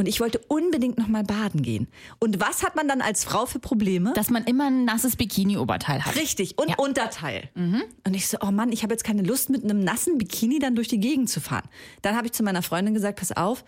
Und 0.00 0.06
ich 0.06 0.20
wollte 0.20 0.38
unbedingt 0.46 0.96
noch 0.96 1.08
mal 1.08 1.24
baden 1.24 1.60
gehen. 1.60 1.88
Und 2.20 2.38
was 2.40 2.62
hat 2.62 2.76
man 2.76 2.86
dann 2.86 3.00
als 3.00 3.24
Frau 3.24 3.46
für 3.46 3.58
Probleme? 3.58 4.12
Dass 4.14 4.30
man 4.30 4.44
immer 4.44 4.68
ein 4.68 4.84
nasses 4.84 5.16
Bikini-Oberteil 5.16 6.04
hat. 6.04 6.14
Richtig, 6.14 6.56
und 6.56 6.68
Ja. 6.68 6.76
Unterteil. 6.76 7.50
Und 7.56 8.14
ich 8.14 8.28
so, 8.28 8.38
oh 8.40 8.52
Mann, 8.52 8.70
ich 8.70 8.84
habe 8.84 8.94
jetzt 8.94 9.02
keine 9.02 9.22
Lust, 9.22 9.50
mit 9.50 9.64
einem 9.64 9.80
nassen 9.80 10.16
Bikini 10.16 10.60
dann 10.60 10.76
durch 10.76 10.86
die 10.86 11.00
Gegend 11.00 11.28
zu 11.30 11.40
fahren. 11.40 11.68
Dann 12.02 12.14
habe 12.16 12.26
ich 12.28 12.32
zu 12.32 12.44
meiner 12.44 12.62
Freundin 12.62 12.94
gesagt, 12.94 13.18
pass 13.18 13.32
auf, 13.32 13.64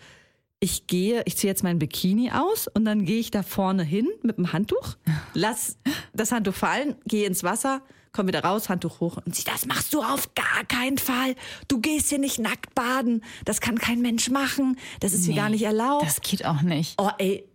ich 0.61 0.87
gehe, 0.87 1.21
ich 1.25 1.35
ziehe 1.35 1.51
jetzt 1.51 1.63
mein 1.63 1.79
Bikini 1.79 2.31
aus 2.31 2.67
und 2.67 2.85
dann 2.85 3.03
gehe 3.03 3.19
ich 3.19 3.31
da 3.31 3.43
vorne 3.43 3.83
hin 3.83 4.07
mit 4.21 4.37
dem 4.37 4.53
Handtuch, 4.53 4.95
lass 5.33 5.77
das 6.13 6.31
Handtuch 6.31 6.53
fallen, 6.53 6.95
gehe 7.07 7.27
ins 7.27 7.43
Wasser, 7.43 7.81
komm 8.13 8.27
wieder 8.27 8.43
raus, 8.43 8.69
Handtuch 8.69 8.99
hoch 8.99 9.17
und 9.25 9.35
sie, 9.35 9.43
das 9.43 9.65
machst 9.65 9.93
du 9.93 10.01
auf 10.01 10.33
gar 10.35 10.65
keinen 10.67 10.97
Fall. 10.97 11.35
Du 11.67 11.79
gehst 11.79 12.09
hier 12.09 12.19
nicht 12.19 12.39
nackt 12.39 12.75
baden. 12.75 13.23
Das 13.45 13.61
kann 13.61 13.77
kein 13.77 14.01
Mensch 14.01 14.29
machen. 14.29 14.77
Das 14.99 15.13
ist 15.13 15.25
hier 15.25 15.33
Nee, 15.35 15.39
gar 15.39 15.49
nicht 15.49 15.63
erlaubt. 15.63 16.05
Das 16.05 16.21
geht 16.21 16.45
auch 16.45 16.61
nicht. 16.61 16.95
oh 16.97 17.09
ey, 17.17 17.45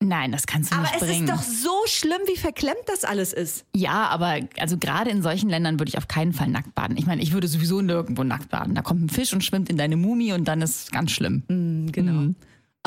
Nein, 0.00 0.30
das 0.30 0.46
kannst 0.46 0.70
du 0.70 0.76
aber 0.76 0.84
nicht 0.84 0.94
es 1.02 1.08
bringen. 1.08 1.28
ist 1.28 1.32
doch 1.34 1.42
so 1.42 1.72
schlimm, 1.86 2.20
wie 2.28 2.36
verklemmt 2.36 2.84
das 2.86 3.02
alles 3.04 3.32
ist. 3.32 3.64
ja, 3.74 4.06
aber 4.06 4.38
also 4.58 4.78
gerade 4.78 5.10
in 5.10 5.22
solchen 5.22 5.48
Ländern 5.50 5.80
würde 5.80 5.88
ich 5.88 5.98
auf 5.98 6.06
keinen 6.06 6.32
Fall 6.32 6.46
nackt 6.46 6.72
baden. 6.76 6.96
Ich 6.96 7.06
meine, 7.06 7.20
ich 7.20 7.32
würde 7.32 7.48
sowieso 7.48 7.80
nirgendwo 7.80 8.22
nackt 8.22 8.48
baden. 8.48 8.76
Da 8.76 8.82
kommt 8.82 9.02
ein 9.02 9.08
Fisch 9.08 9.32
und 9.32 9.42
schwimmt 9.42 9.68
in 9.70 9.76
deine 9.76 9.96
Mumie 9.96 10.32
und 10.34 10.44
dann 10.46 10.62
ist 10.62 10.92
ganz 10.92 11.10
schlimm. 11.10 11.42
Genau. 11.90 12.32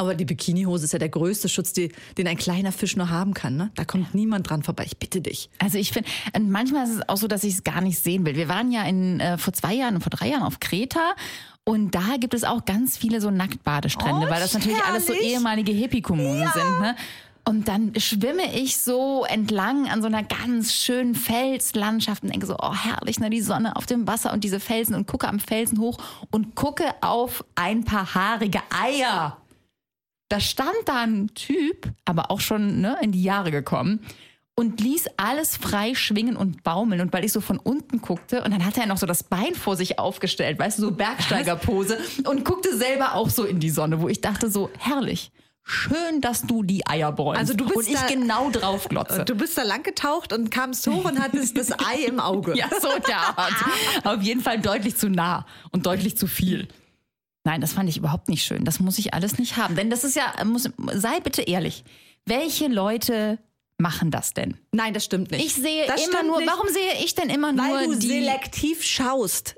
Aber 0.02 0.16
die 0.16 0.26
Bikinihose 0.26 0.86
ist 0.86 0.94
ja 0.94 1.00
der 1.00 1.10
größte 1.10 1.48
Schutz, 1.48 1.74
die, 1.74 1.92
den 2.18 2.28
ein 2.28 2.38
kleiner 2.38 2.72
Fisch 2.72 2.96
nur 2.96 3.10
haben 3.10 3.36
kann. 3.36 3.56
Ne? 3.56 3.70
Da 3.76 3.86
kommt 3.86 4.16
niemand 4.16 4.50
dran 4.50 4.64
vorbei. 4.64 4.84
Ich 4.88 4.98
bitte 4.98 5.22
dich. 5.22 5.50
Also 5.60 5.78
ich 5.78 5.92
finde, 5.92 6.10
und 6.36 6.50
manchmal 6.50 6.86
ist 6.86 6.96
es 6.96 7.08
auch 7.08 7.18
so, 7.18 7.28
dass 7.28 7.44
ich 7.44 7.54
es 7.54 7.64
gar 7.64 7.82
nicht 7.82 8.00
sehen 8.00 8.26
will. 8.26 8.36
Wir 8.36 8.48
waren 8.48 8.72
ja 8.72 8.82
in, 8.84 9.20
äh, 9.20 9.38
vor 9.38 9.54
zwei 9.54 9.76
Jahren 9.76 9.94
und 9.96 10.02
vor 10.02 10.10
drei 10.10 10.30
Jahren 10.30 10.42
auf 10.42 10.60
Kreta 10.60 11.14
und 11.64 11.94
da 11.94 12.18
gibt 12.20 12.34
es 12.34 12.44
auch 12.44 12.66
ganz 12.66 12.98
viele 12.98 13.22
so 13.22 13.30
Nacktbadestrände, 13.30 14.26
Oh, 14.26 14.30
weil 14.32 14.40
das 14.40 14.54
natürlich 14.56 14.84
alles 14.84 15.06
so 15.06 15.14
herrlich. 15.14 15.34
ehemalige 15.34 15.72
Hippie-Kommunen 15.72 16.50
sind. 16.54 16.80
Ne? 16.82 16.96
Und 17.48 17.68
dann 17.68 17.94
schwimme 18.00 18.56
ich 18.56 18.78
so 18.78 19.26
entlang 19.26 19.88
an 19.88 20.02
so 20.02 20.08
einer 20.08 20.24
ganz 20.24 20.74
schönen 20.74 21.16
Felslandschaft 21.16 22.24
und 22.24 22.32
denke 22.32 22.46
so, 22.48 22.56
oh 22.60 22.74
herrlich, 22.74 23.20
ne, 23.20 23.30
die 23.30 23.42
Sonne 23.42 23.76
auf 23.76 23.86
dem 23.86 24.08
Wasser 24.08 24.32
und 24.34 24.44
diese 24.44 24.60
Felsen 24.60 24.96
und 24.96 25.08
gucke 25.08 25.28
am 25.28 25.40
Felsen 25.40 25.80
hoch 25.80 25.98
und 26.32 26.56
gucke 26.56 26.86
auf 27.02 27.44
ein 27.56 27.84
paar 27.84 28.14
haarige 28.16 28.62
Eier. 28.70 29.38
Da 30.32 30.40
stand 30.40 30.72
da 30.86 31.02
ein 31.02 31.30
Typ, 31.36 31.92
aber 32.06 32.32
auch 32.32 32.40
schon 32.40 32.80
ne, 32.82 32.98
in 33.02 33.12
die 33.12 33.22
Jahre 33.24 33.52
gekommen 33.52 34.00
und 34.56 34.80
ließ 34.80 35.06
alles 35.18 35.58
frei 35.58 35.94
schwingen 35.96 36.36
und 36.38 36.64
baumeln. 36.64 37.02
Und 37.02 37.12
weil 37.12 37.26
ich 37.26 37.34
so 37.34 37.42
von 37.42 37.58
unten 37.58 38.00
guckte 38.02 38.44
und 38.44 38.52
dann 38.52 38.64
hatte 38.66 38.80
er 38.82 38.86
noch 38.88 38.98
so 38.98 39.06
das 39.06 39.24
Bein 39.24 39.56
vor 39.56 39.76
sich 39.76 40.00
aufgestellt, 40.00 40.58
weißt 40.60 40.78
du, 40.78 40.84
so 40.84 40.92
Bergsteigerpose 40.92 41.98
und 42.26 42.46
guckte 42.46 42.76
selber 42.78 43.16
auch 43.16 43.30
so 43.30 43.44
in 43.44 43.60
die 43.60 43.70
Sonne, 43.70 44.02
wo 44.02 44.08
ich 44.08 44.22
dachte 44.22 44.50
so, 44.50 44.70
herrlich. 44.78 45.32
Schön, 45.64 46.22
dass 46.22 46.42
du 46.42 46.64
die 46.64 46.88
Eier 46.88 47.12
bräunst. 47.12 47.40
Also 47.40 47.54
du 47.54 47.66
bist 47.66 47.78
und 47.78 47.88
ich 47.88 47.94
da- 47.94 48.08
genau 48.08 48.50
drauf 48.50 48.90
glotze. 48.90 49.24
Du 49.26 49.36
bist 49.36 49.58
da 49.58 49.62
lang 49.62 49.84
getaucht 49.84 50.34
und 50.34 50.50
kamst 50.50 50.88
hoch 50.88 51.06
und 51.06 51.20
hattest 51.20 51.56
das 51.56 51.72
Ei 51.72 52.06
im 52.08 52.20
Auge. 52.20 52.54
Ja, 52.58 52.68
so 52.82 52.88
der 53.08 53.38
Art. 53.38 53.54
Auf 54.04 54.22
jeden 54.24 54.42
Fall 54.42 54.60
deutlich 54.60 54.96
zu 54.98 55.08
nah 55.10 55.46
und 55.72 55.86
deutlich 55.86 56.18
zu 56.18 56.26
viel. 56.26 56.68
Nein, 57.44 57.62
das 57.62 57.74
fand 57.74 57.90
ich 57.90 57.98
überhaupt 57.98 58.30
nicht 58.30 58.44
schön. 58.44 58.66
Das 58.66 58.80
muss 58.80 59.00
ich 59.00 59.14
alles 59.14 59.38
nicht 59.40 59.58
haben. 59.58 59.76
Denn 59.76 59.90
das 59.90 60.04
ist 60.04 60.16
ja, 60.16 60.34
muss, 60.46 60.70
sei 60.94 61.20
bitte 61.22 61.42
ehrlich. 61.42 61.84
Welche 62.26 62.68
Leute 62.68 63.40
machen 63.78 64.12
das 64.12 64.34
denn? 64.34 64.58
Nein, 64.72 64.94
das 64.94 65.06
stimmt 65.06 65.32
nicht. 65.32 65.44
Ich 65.44 65.56
sehe 65.56 65.88
das 65.88 66.08
immer 66.08 66.22
nur, 66.24 66.38
nicht, 66.40 66.50
warum 66.50 66.68
sehe 66.70 67.04
ich 67.04 67.16
denn 67.16 67.30
immer 67.30 67.56
Weil 67.58 67.88
nur 67.88 67.96
du 67.96 68.00
die. 68.00 68.08
selektiv 68.08 68.84
schaust. 68.84 69.56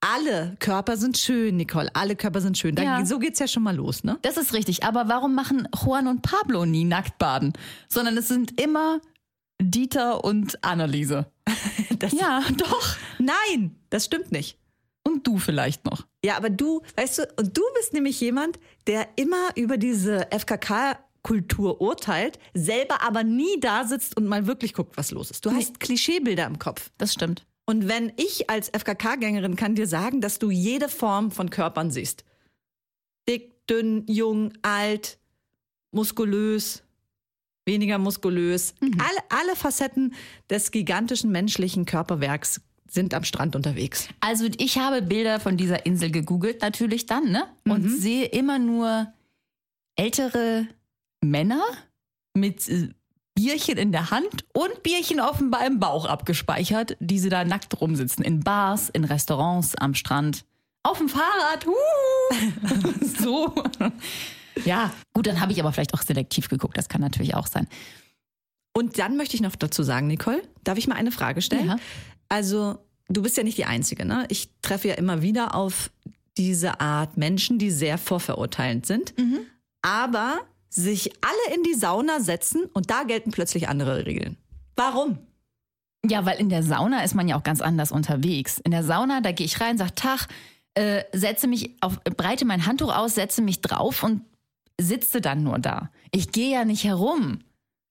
Alle 0.00 0.54
Körper 0.60 0.96
sind 0.96 1.18
schön, 1.18 1.56
Nicole. 1.56 1.90
Alle 1.92 2.14
Körper 2.14 2.40
sind 2.40 2.56
schön. 2.56 2.76
Da, 2.76 2.84
Ja. 2.84 3.04
So 3.04 3.18
geht's 3.18 3.40
ja 3.40 3.48
schon 3.48 3.64
mal 3.64 3.74
los, 3.74 4.04
ne? 4.04 4.16
Das 4.22 4.36
ist 4.36 4.52
richtig. 4.52 4.84
Aber 4.84 5.08
warum 5.08 5.34
machen 5.34 5.66
Juan 5.84 6.06
und 6.06 6.22
Pablo 6.22 6.64
nie 6.66 6.84
nackt 6.84 7.18
baden? 7.18 7.52
Sondern 7.88 8.16
es 8.16 8.28
sind 8.28 8.60
immer 8.60 9.00
Dieter 9.60 10.22
und 10.24 10.62
Anneliese. 10.64 11.26
Ja, 12.12 12.44
doch. 12.56 12.96
Nein, 13.18 13.74
das 13.90 14.04
stimmt 14.04 14.30
nicht. 14.30 14.56
Und 15.02 15.26
du 15.26 15.38
vielleicht 15.38 15.84
noch. 15.84 16.06
Ja, 16.24 16.36
aber 16.36 16.50
du, 16.50 16.82
weißt 16.96 17.18
du, 17.18 17.22
und 17.36 17.56
du 17.56 17.62
bist 17.76 17.92
nämlich 17.92 18.20
jemand, 18.20 18.58
der 18.86 19.08
immer 19.16 19.50
über 19.56 19.76
diese 19.76 20.26
FKK-Kultur 20.30 21.80
urteilt, 21.80 22.38
selber 22.54 23.02
aber 23.02 23.22
nie 23.22 23.60
da 23.60 23.84
sitzt 23.84 24.16
und 24.16 24.26
mal 24.26 24.46
wirklich 24.46 24.74
guckt, 24.74 24.96
was 24.96 25.12
los 25.12 25.30
ist. 25.30 25.46
Du 25.46 25.52
hast 25.52 25.78
Klischeebilder 25.78 26.46
im 26.46 26.58
Kopf. 26.58 26.90
Das 26.98 27.12
stimmt. 27.12 27.46
Und 27.66 27.86
wenn 27.86 28.12
ich 28.16 28.50
als 28.50 28.70
FKK-Gängerin 28.70 29.54
kann 29.54 29.74
dir 29.74 29.86
sagen, 29.86 30.20
dass 30.20 30.38
du 30.38 30.50
jede 30.50 30.88
Form 30.88 31.30
von 31.30 31.50
Körpern 31.50 31.90
siehst. 31.90 32.24
Dick, 33.28 33.66
dünn, 33.68 34.04
jung, 34.08 34.54
alt, 34.62 35.18
muskulös, 35.92 36.82
weniger 37.66 37.98
muskulös. 37.98 38.74
Alle, 38.80 39.40
alle 39.42 39.54
Facetten 39.54 40.14
des 40.50 40.70
gigantischen 40.70 41.30
menschlichen 41.30 41.84
Körperwerks 41.84 42.62
sind 42.88 43.14
am 43.14 43.24
Strand 43.24 43.56
unterwegs. 43.56 44.08
Also 44.20 44.46
ich 44.56 44.78
habe 44.78 45.02
Bilder 45.02 45.40
von 45.40 45.56
dieser 45.56 45.86
Insel 45.86 46.10
gegoogelt, 46.10 46.62
natürlich 46.62 47.06
dann, 47.06 47.30
ne? 47.30 47.44
Und 47.64 47.88
sehe 47.88 48.26
immer 48.26 48.58
nur 48.58 49.12
ältere 49.96 50.66
Männer 51.20 51.62
mit 52.34 52.68
äh, 52.68 52.88
Bierchen 53.34 53.78
in 53.78 53.92
der 53.92 54.10
Hand 54.10 54.44
und 54.52 54.82
Bierchen 54.82 55.20
offenbar 55.20 55.66
im 55.66 55.78
Bauch 55.78 56.06
abgespeichert, 56.06 56.96
die 56.98 57.18
sie 57.18 57.28
da 57.28 57.44
nackt 57.44 57.80
rumsitzen. 57.80 58.24
In 58.24 58.40
Bars, 58.40 58.88
in 58.88 59.04
Restaurants, 59.04 59.76
am 59.76 59.94
Strand, 59.94 60.44
auf 60.82 60.98
dem 60.98 61.08
Fahrrad. 61.08 61.66
Uh, 61.66 63.04
so. 63.22 63.54
Ja, 64.64 64.92
gut, 65.12 65.26
dann 65.26 65.40
habe 65.40 65.52
ich 65.52 65.60
aber 65.60 65.72
vielleicht 65.72 65.94
auch 65.94 66.02
selektiv 66.02 66.48
geguckt. 66.48 66.76
Das 66.76 66.88
kann 66.88 67.00
natürlich 67.00 67.34
auch 67.34 67.46
sein. 67.46 67.68
Und 68.76 68.98
dann 68.98 69.16
möchte 69.16 69.34
ich 69.34 69.40
noch 69.40 69.56
dazu 69.56 69.82
sagen, 69.82 70.06
Nicole, 70.06 70.42
darf 70.64 70.78
ich 70.78 70.88
mal 70.88 70.96
eine 70.96 71.12
Frage 71.12 71.42
stellen? 71.42 71.66
Ja. 71.66 71.76
Also, 72.28 72.78
du 73.08 73.22
bist 73.22 73.36
ja 73.36 73.42
nicht 73.42 73.58
die 73.58 73.64
Einzige, 73.64 74.04
ne? 74.04 74.26
Ich 74.28 74.50
treffe 74.62 74.88
ja 74.88 74.94
immer 74.94 75.22
wieder 75.22 75.54
auf 75.54 75.90
diese 76.36 76.80
Art 76.80 77.16
Menschen, 77.16 77.58
die 77.58 77.70
sehr 77.70 77.98
vorverurteilend 77.98 78.86
sind, 78.86 79.14
aber 79.82 80.38
sich 80.70 81.12
alle 81.22 81.56
in 81.56 81.62
die 81.62 81.74
Sauna 81.74 82.20
setzen 82.20 82.64
und 82.72 82.90
da 82.90 83.02
gelten 83.02 83.30
plötzlich 83.30 83.68
andere 83.68 84.06
Regeln. 84.06 84.36
Warum? 84.76 85.18
Ja, 86.06 86.24
weil 86.24 86.38
in 86.38 86.48
der 86.48 86.62
Sauna 86.62 87.02
ist 87.02 87.14
man 87.14 87.26
ja 87.26 87.36
auch 87.36 87.42
ganz 87.42 87.60
anders 87.60 87.90
unterwegs. 87.90 88.58
In 88.58 88.70
der 88.70 88.84
Sauna, 88.84 89.20
da 89.20 89.32
gehe 89.32 89.46
ich 89.46 89.60
rein, 89.60 89.78
sag 89.78 89.96
Tag, 89.96 90.28
äh, 90.74 91.02
setze 91.12 91.48
mich 91.48 91.74
auf, 91.80 92.00
breite 92.04 92.44
mein 92.44 92.66
Handtuch 92.66 92.94
aus, 92.94 93.16
setze 93.16 93.42
mich 93.42 93.60
drauf 93.62 94.04
und 94.04 94.22
sitze 94.80 95.20
dann 95.20 95.42
nur 95.42 95.58
da. 95.58 95.90
Ich 96.12 96.30
gehe 96.30 96.52
ja 96.52 96.64
nicht 96.64 96.84
herum. 96.84 97.40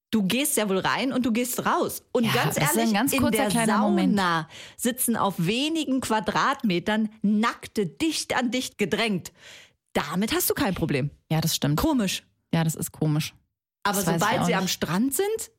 Du 0.10 0.24
gehst 0.24 0.56
ja 0.56 0.70
wohl 0.70 0.78
rein 0.80 1.12
und 1.12 1.26
du 1.26 1.32
gehst 1.34 1.66
raus. 1.66 2.02
Und 2.14 2.24
Ja, 2.24 2.32
ganz 2.34 2.58
ehrlich, 2.58 2.94
ganz 2.94 3.12
in 3.12 3.30
der 3.30 3.52
Sauna 3.52 3.78
Moment. 3.80 4.22
sitzen 4.78 5.18
auf 5.18 5.36
wenigen 5.38 6.00
Quadratmetern 6.00 7.10
Nackte 7.22 7.86
dicht 7.86 8.36
an 8.36 8.50
dicht 8.52 8.78
gedrängt. 8.78 9.34
Damit 9.94 10.34
hast 10.34 10.50
du 10.50 10.54
kein 10.54 10.76
Problem. 10.76 11.10
Ja, 11.30 11.42
das 11.42 11.56
stimmt. 11.56 11.78
Komisch. 11.78 12.24
Ja, 12.54 12.64
das 12.64 12.76
ist 12.76 12.92
komisch. 12.94 13.34
Aber 13.84 13.98
Das 14.02 14.06
sobald 14.06 14.42
sie 14.46 14.52
nicht. 14.52 14.58
am 14.58 14.68
Strand 14.70 15.14
sind, 15.14 15.52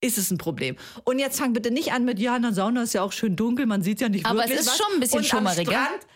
ist 0.00 0.18
es 0.18 0.30
ein 0.32 0.38
Problem. 0.38 0.76
Und 1.04 1.18
jetzt 1.20 1.38
fang 1.38 1.52
bitte 1.52 1.70
nicht 1.70 1.92
an 1.92 2.04
mit, 2.04 2.18
ja, 2.18 2.34
in 2.36 2.42
der 2.42 2.52
Sauna 2.52 2.82
ist 2.82 2.92
ja 2.94 3.02
auch 3.02 3.12
schön 3.12 3.36
dunkel, 3.36 3.66
man 3.66 3.82
sieht 3.82 4.00
ja 4.00 4.08
nicht 4.08 4.26
Aber 4.26 4.40
es 4.40 4.50
wirklich 4.50 4.60
ist 4.60 4.66
was. 4.68 4.76
schon 4.78 4.94
ein 4.94 5.00
bisschen 5.00 5.18
Und 5.18 5.26
schummeriger. 5.26 5.78
Am 5.78 5.84
Strand 5.86 6.06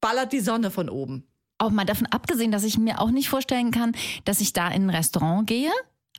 ballert 0.00 0.32
die 0.32 0.40
Sonne 0.40 0.70
von 0.70 0.88
oben. 0.90 1.26
Auch 1.58 1.70
mal 1.70 1.84
davon 1.84 2.06
abgesehen, 2.06 2.52
dass 2.52 2.64
ich 2.64 2.78
mir 2.78 3.00
auch 3.00 3.10
nicht 3.10 3.28
vorstellen 3.28 3.70
kann, 3.70 3.92
dass 4.24 4.40
ich 4.40 4.52
da 4.52 4.68
in 4.68 4.86
ein 4.86 4.90
Restaurant 4.90 5.46
gehe, 5.46 5.70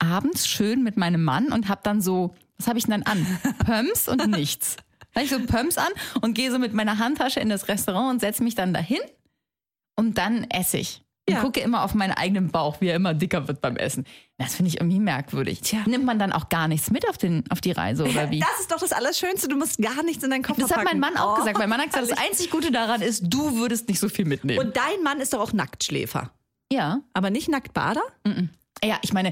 abends 0.02 0.48
schön 0.48 0.84
mit 0.84 0.98
meinem 0.98 1.24
Mann 1.24 1.52
und 1.52 1.70
hab 1.70 1.84
dann 1.84 2.02
so, 2.02 2.34
was 2.58 2.68
habe 2.68 2.78
ich 2.80 2.86
denn 2.86 3.02
dann 3.02 3.04
an? 3.04 3.40
Pumps 3.66 4.08
und 4.08 4.28
nichts. 4.30 4.78
Dann 5.14 5.24
hab 5.24 5.24
ich 5.24 5.30
so 5.30 5.40
Pumps 5.46 5.78
an 5.78 5.90
und 6.22 6.34
gehe 6.34 6.52
so 6.52 6.60
mit 6.60 6.74
meiner 6.74 6.98
Handtasche 6.98 7.40
in 7.40 7.50
das 7.50 7.68
Restaurant 7.68 8.12
und 8.12 8.20
setze 8.22 8.44
mich 8.44 8.56
dann 8.56 8.74
dahin 8.74 9.00
und 9.96 10.18
dann 10.18 10.46
esse 10.50 10.78
ich. 10.78 11.04
Und 11.30 11.36
Ja. 11.36 11.42
gucke 11.42 11.60
immer 11.60 11.84
auf 11.84 11.94
meinen 11.94 12.14
eigenen 12.14 12.50
Bauch, 12.50 12.82
wie 12.82 12.88
er 12.88 12.96
immer 12.96 13.14
dicker 13.14 13.48
wird 13.48 13.62
beim 13.62 13.78
Essen. 13.78 14.06
Das 14.40 14.56
finde 14.56 14.70
ich 14.70 14.78
irgendwie 14.82 15.00
merkwürdig. 15.00 15.62
Tja. 15.62 15.82
Nimmt 15.86 16.04
man 16.04 16.18
dann 16.18 16.32
auch 16.32 16.50
gar 16.50 16.68
nichts 16.68 16.90
mit 16.90 17.08
auf, 17.08 17.18
den, 17.18 17.44
auf 17.52 17.62
die 17.62 17.72
Reise 17.72 18.06
oder 18.06 18.32
wie? 18.32 18.40
Das 18.40 18.60
ist 18.60 18.72
doch 18.72 18.80
das 18.80 18.92
Allerschönste, 18.92 19.48
du 19.48 19.56
musst 19.56 19.78
gar 19.80 20.02
nichts 20.04 20.24
in 20.24 20.32
deinen 20.32 20.42
Koffer 20.44 20.62
Das 20.62 20.72
hat 20.76 20.84
mein. 20.84 21.00
Mann 21.00 21.18
auch 21.18 21.34
Oh, 21.34 21.40
gesagt. 21.40 21.60
Mein 21.60 21.70
Mann 21.70 21.80
hat 21.80 21.94
gesagt, 21.94 22.10
das 22.12 22.18
einzig 22.18 22.50
Gute 22.50 22.72
daran 22.72 23.02
ist, 23.04 23.24
du 23.28 23.56
würdest 23.58 23.88
nicht 23.88 24.00
so 24.00 24.10
viel 24.10 24.26
mitnehmen. 24.26 24.60
Und 24.66 24.76
dein 24.76 25.04
Mann 25.04 25.20
ist 25.22 25.34
doch 25.34 25.40
auch 25.42 25.54
Nacktschläfer, 25.54 26.32
ja. 26.72 27.02
aber 27.14 27.30
nicht 27.30 27.50
Nacktbader? 27.50 28.02
Ja, 28.84 28.98
ich 29.04 29.14
meine, 29.14 29.32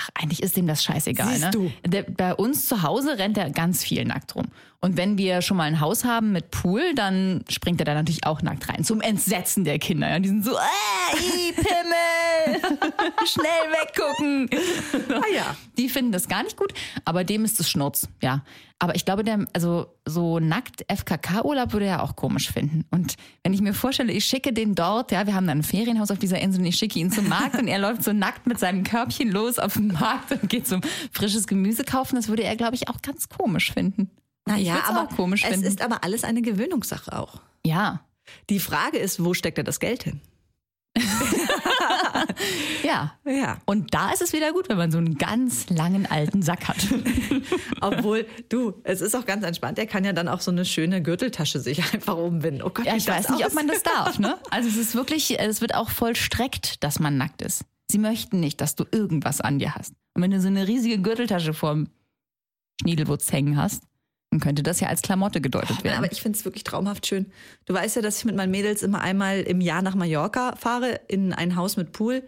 ach, 0.00 0.08
eigentlich 0.14 0.42
ist 0.42 0.56
dem 0.56 0.66
das 0.66 0.82
scheißegal. 0.82 1.28
Siehst 1.28 1.42
ne? 1.42 1.50
du. 1.50 1.72
Der, 1.86 2.02
bei 2.02 2.34
uns 2.34 2.66
zu 2.66 2.82
Hause 2.82 3.18
rennt 3.18 3.36
er 3.36 3.50
ganz 3.50 3.84
viel 3.84 4.04
nackt 4.04 4.34
rum. 4.34 4.46
Und 4.80 4.96
wenn 4.96 5.18
wir 5.18 5.42
schon 5.42 5.58
mal 5.58 5.64
ein 5.64 5.80
Haus 5.80 6.04
haben 6.04 6.32
mit 6.32 6.50
Pool, 6.50 6.94
dann 6.94 7.44
springt 7.48 7.80
er 7.80 7.84
da 7.84 7.94
natürlich 7.94 8.24
auch 8.24 8.40
nackt 8.40 8.68
rein. 8.68 8.82
Zum 8.82 9.02
Entsetzen 9.02 9.64
der 9.64 9.78
Kinder. 9.78 10.08
Ja, 10.08 10.18
die 10.18 10.28
sind 10.28 10.44
so, 10.44 10.52
äh, 10.52 11.18
i, 11.18 11.52
Pimmel, 11.52 12.80
schnell 13.26 13.44
weggucken. 13.70 14.48
Ah 15.10 15.34
ja. 15.34 15.56
Die 15.76 15.88
finden 15.88 16.12
das 16.12 16.28
gar 16.28 16.42
nicht 16.42 16.56
gut, 16.56 16.72
aber 17.04 17.24
dem 17.24 17.44
ist 17.44 17.60
es 17.60 17.68
Schnurz, 17.68 18.08
ja. 18.22 18.42
Aber 18.82 18.94
ich 18.94 19.04
glaube, 19.04 19.24
der, 19.24 19.44
also 19.52 19.94
so 20.06 20.40
nackt 20.40 20.86
FKK-Urlaub 20.90 21.74
würde 21.74 21.84
er 21.84 22.02
auch 22.02 22.16
komisch 22.16 22.50
finden. 22.50 22.86
Und 22.90 23.16
wenn 23.44 23.52
ich 23.52 23.60
mir 23.60 23.74
vorstelle, 23.74 24.10
ich 24.10 24.24
schicke 24.24 24.54
den 24.54 24.74
dort, 24.74 25.12
ja, 25.12 25.26
wir 25.26 25.34
haben 25.34 25.46
dann 25.46 25.58
ein 25.58 25.62
Ferienhaus 25.62 26.10
auf 26.10 26.18
dieser 26.18 26.40
Insel 26.40 26.60
und 26.62 26.66
ich 26.66 26.76
schicke 26.76 26.98
ihn 26.98 27.10
zum 27.12 27.28
Markt 27.28 27.56
und 27.58 27.68
er 27.68 27.78
läuft 27.86 28.02
so 28.02 28.14
nackt 28.14 28.46
mit 28.46 28.58
seinem 28.58 28.82
Körbchen 28.82 29.30
los 29.30 29.58
auf 29.58 29.74
den 29.74 29.88
Markt 29.88 30.32
und 30.32 30.48
geht 30.48 30.66
zum 30.66 30.80
frisches 31.12 31.46
Gemüse 31.46 31.84
kaufen, 31.84 32.16
das 32.16 32.28
würde 32.28 32.42
er, 32.42 32.56
glaube 32.56 32.74
ich, 32.74 32.88
auch 32.88 33.02
ganz 33.02 33.28
komisch 33.28 33.70
finden. 33.72 34.10
Naja, 34.46 34.82
aber 34.86 35.02
auch 35.02 35.14
komisch 35.14 35.44
es 35.44 35.50
finden. 35.50 35.66
ist 35.66 35.82
aber 35.82 36.02
alles 36.02 36.24
eine 36.24 36.40
Gewöhnungssache 36.40 37.16
auch. 37.18 37.40
ja, 37.64 38.00
Die 38.48 38.60
Frage 38.60 38.96
ist, 38.96 39.22
wo 39.22 39.34
steckt 39.34 39.58
er 39.58 39.64
das 39.64 39.78
Geld 39.78 40.04
hin? 40.04 40.20
ja. 42.84 43.12
Ja. 43.24 43.58
Und 43.66 43.94
da 43.94 44.12
ist 44.12 44.22
es 44.22 44.32
wieder 44.32 44.52
gut, 44.52 44.68
wenn 44.68 44.76
man 44.76 44.90
so 44.90 44.98
einen 44.98 45.16
ganz 45.18 45.68
langen 45.70 46.06
alten 46.06 46.42
Sack 46.42 46.68
hat. 46.68 46.76
Obwohl, 47.80 48.26
du, 48.48 48.80
es 48.84 49.00
ist 49.00 49.14
auch 49.14 49.24
ganz 49.26 49.44
entspannt. 49.44 49.78
Er 49.78 49.86
kann 49.86 50.04
ja 50.04 50.12
dann 50.12 50.28
auch 50.28 50.40
so 50.40 50.50
eine 50.50 50.64
schöne 50.64 51.02
Gürteltasche 51.02 51.60
sich 51.60 51.78
einfach 51.94 52.16
umbinden. 52.16 52.62
Oh 52.62 52.70
Gott, 52.70 52.86
Ja, 52.86 52.96
ich 52.96 53.06
weiß 53.08 53.30
nicht, 53.30 53.40
ob 53.40 53.46
aus- 53.46 53.54
man 53.54 53.68
das 53.68 53.82
darf, 53.82 54.18
ne? 54.18 54.36
Also 54.50 54.68
es 54.68 54.76
ist 54.76 54.94
wirklich, 54.94 55.38
es 55.38 55.60
wird 55.60 55.74
auch 55.74 55.90
vollstreckt, 55.90 56.82
dass 56.84 56.98
man 57.00 57.16
nackt 57.16 57.42
ist. 57.42 57.64
Sie 57.90 57.98
möchten 57.98 58.40
nicht, 58.40 58.60
dass 58.60 58.76
du 58.76 58.84
irgendwas 58.90 59.40
an 59.40 59.58
dir 59.58 59.74
hast. 59.74 59.94
Und 60.14 60.22
wenn 60.22 60.30
du 60.30 60.40
so 60.40 60.46
eine 60.48 60.68
riesige 60.68 61.00
Gürteltasche 61.00 61.54
vorm 61.54 61.88
Schniedelwurz 62.80 63.30
hängen 63.32 63.56
hast, 63.56 63.82
dann 64.30 64.40
könnte 64.40 64.62
das 64.62 64.78
ja 64.80 64.88
als 64.88 65.02
Klamotte 65.02 65.40
gedeutet 65.40 65.82
werden. 65.82 65.98
Aber 65.98 66.12
ich 66.12 66.22
finde 66.22 66.38
es 66.38 66.44
wirklich 66.44 66.62
traumhaft 66.64 67.06
schön. 67.06 67.26
Du 67.66 67.74
weißt 67.74 67.96
ja, 67.96 68.02
dass 68.02 68.18
ich 68.18 68.24
mit 68.24 68.36
meinen 68.36 68.52
Mädels 68.52 68.82
immer 68.82 69.00
einmal 69.00 69.40
im 69.40 69.60
Jahr 69.60 69.82
nach 69.82 69.96
Mallorca 69.96 70.54
fahre, 70.56 71.00
in 71.08 71.32
ein 71.32 71.56
Haus 71.56 71.76
mit 71.76 71.92
Pool. 71.92 72.22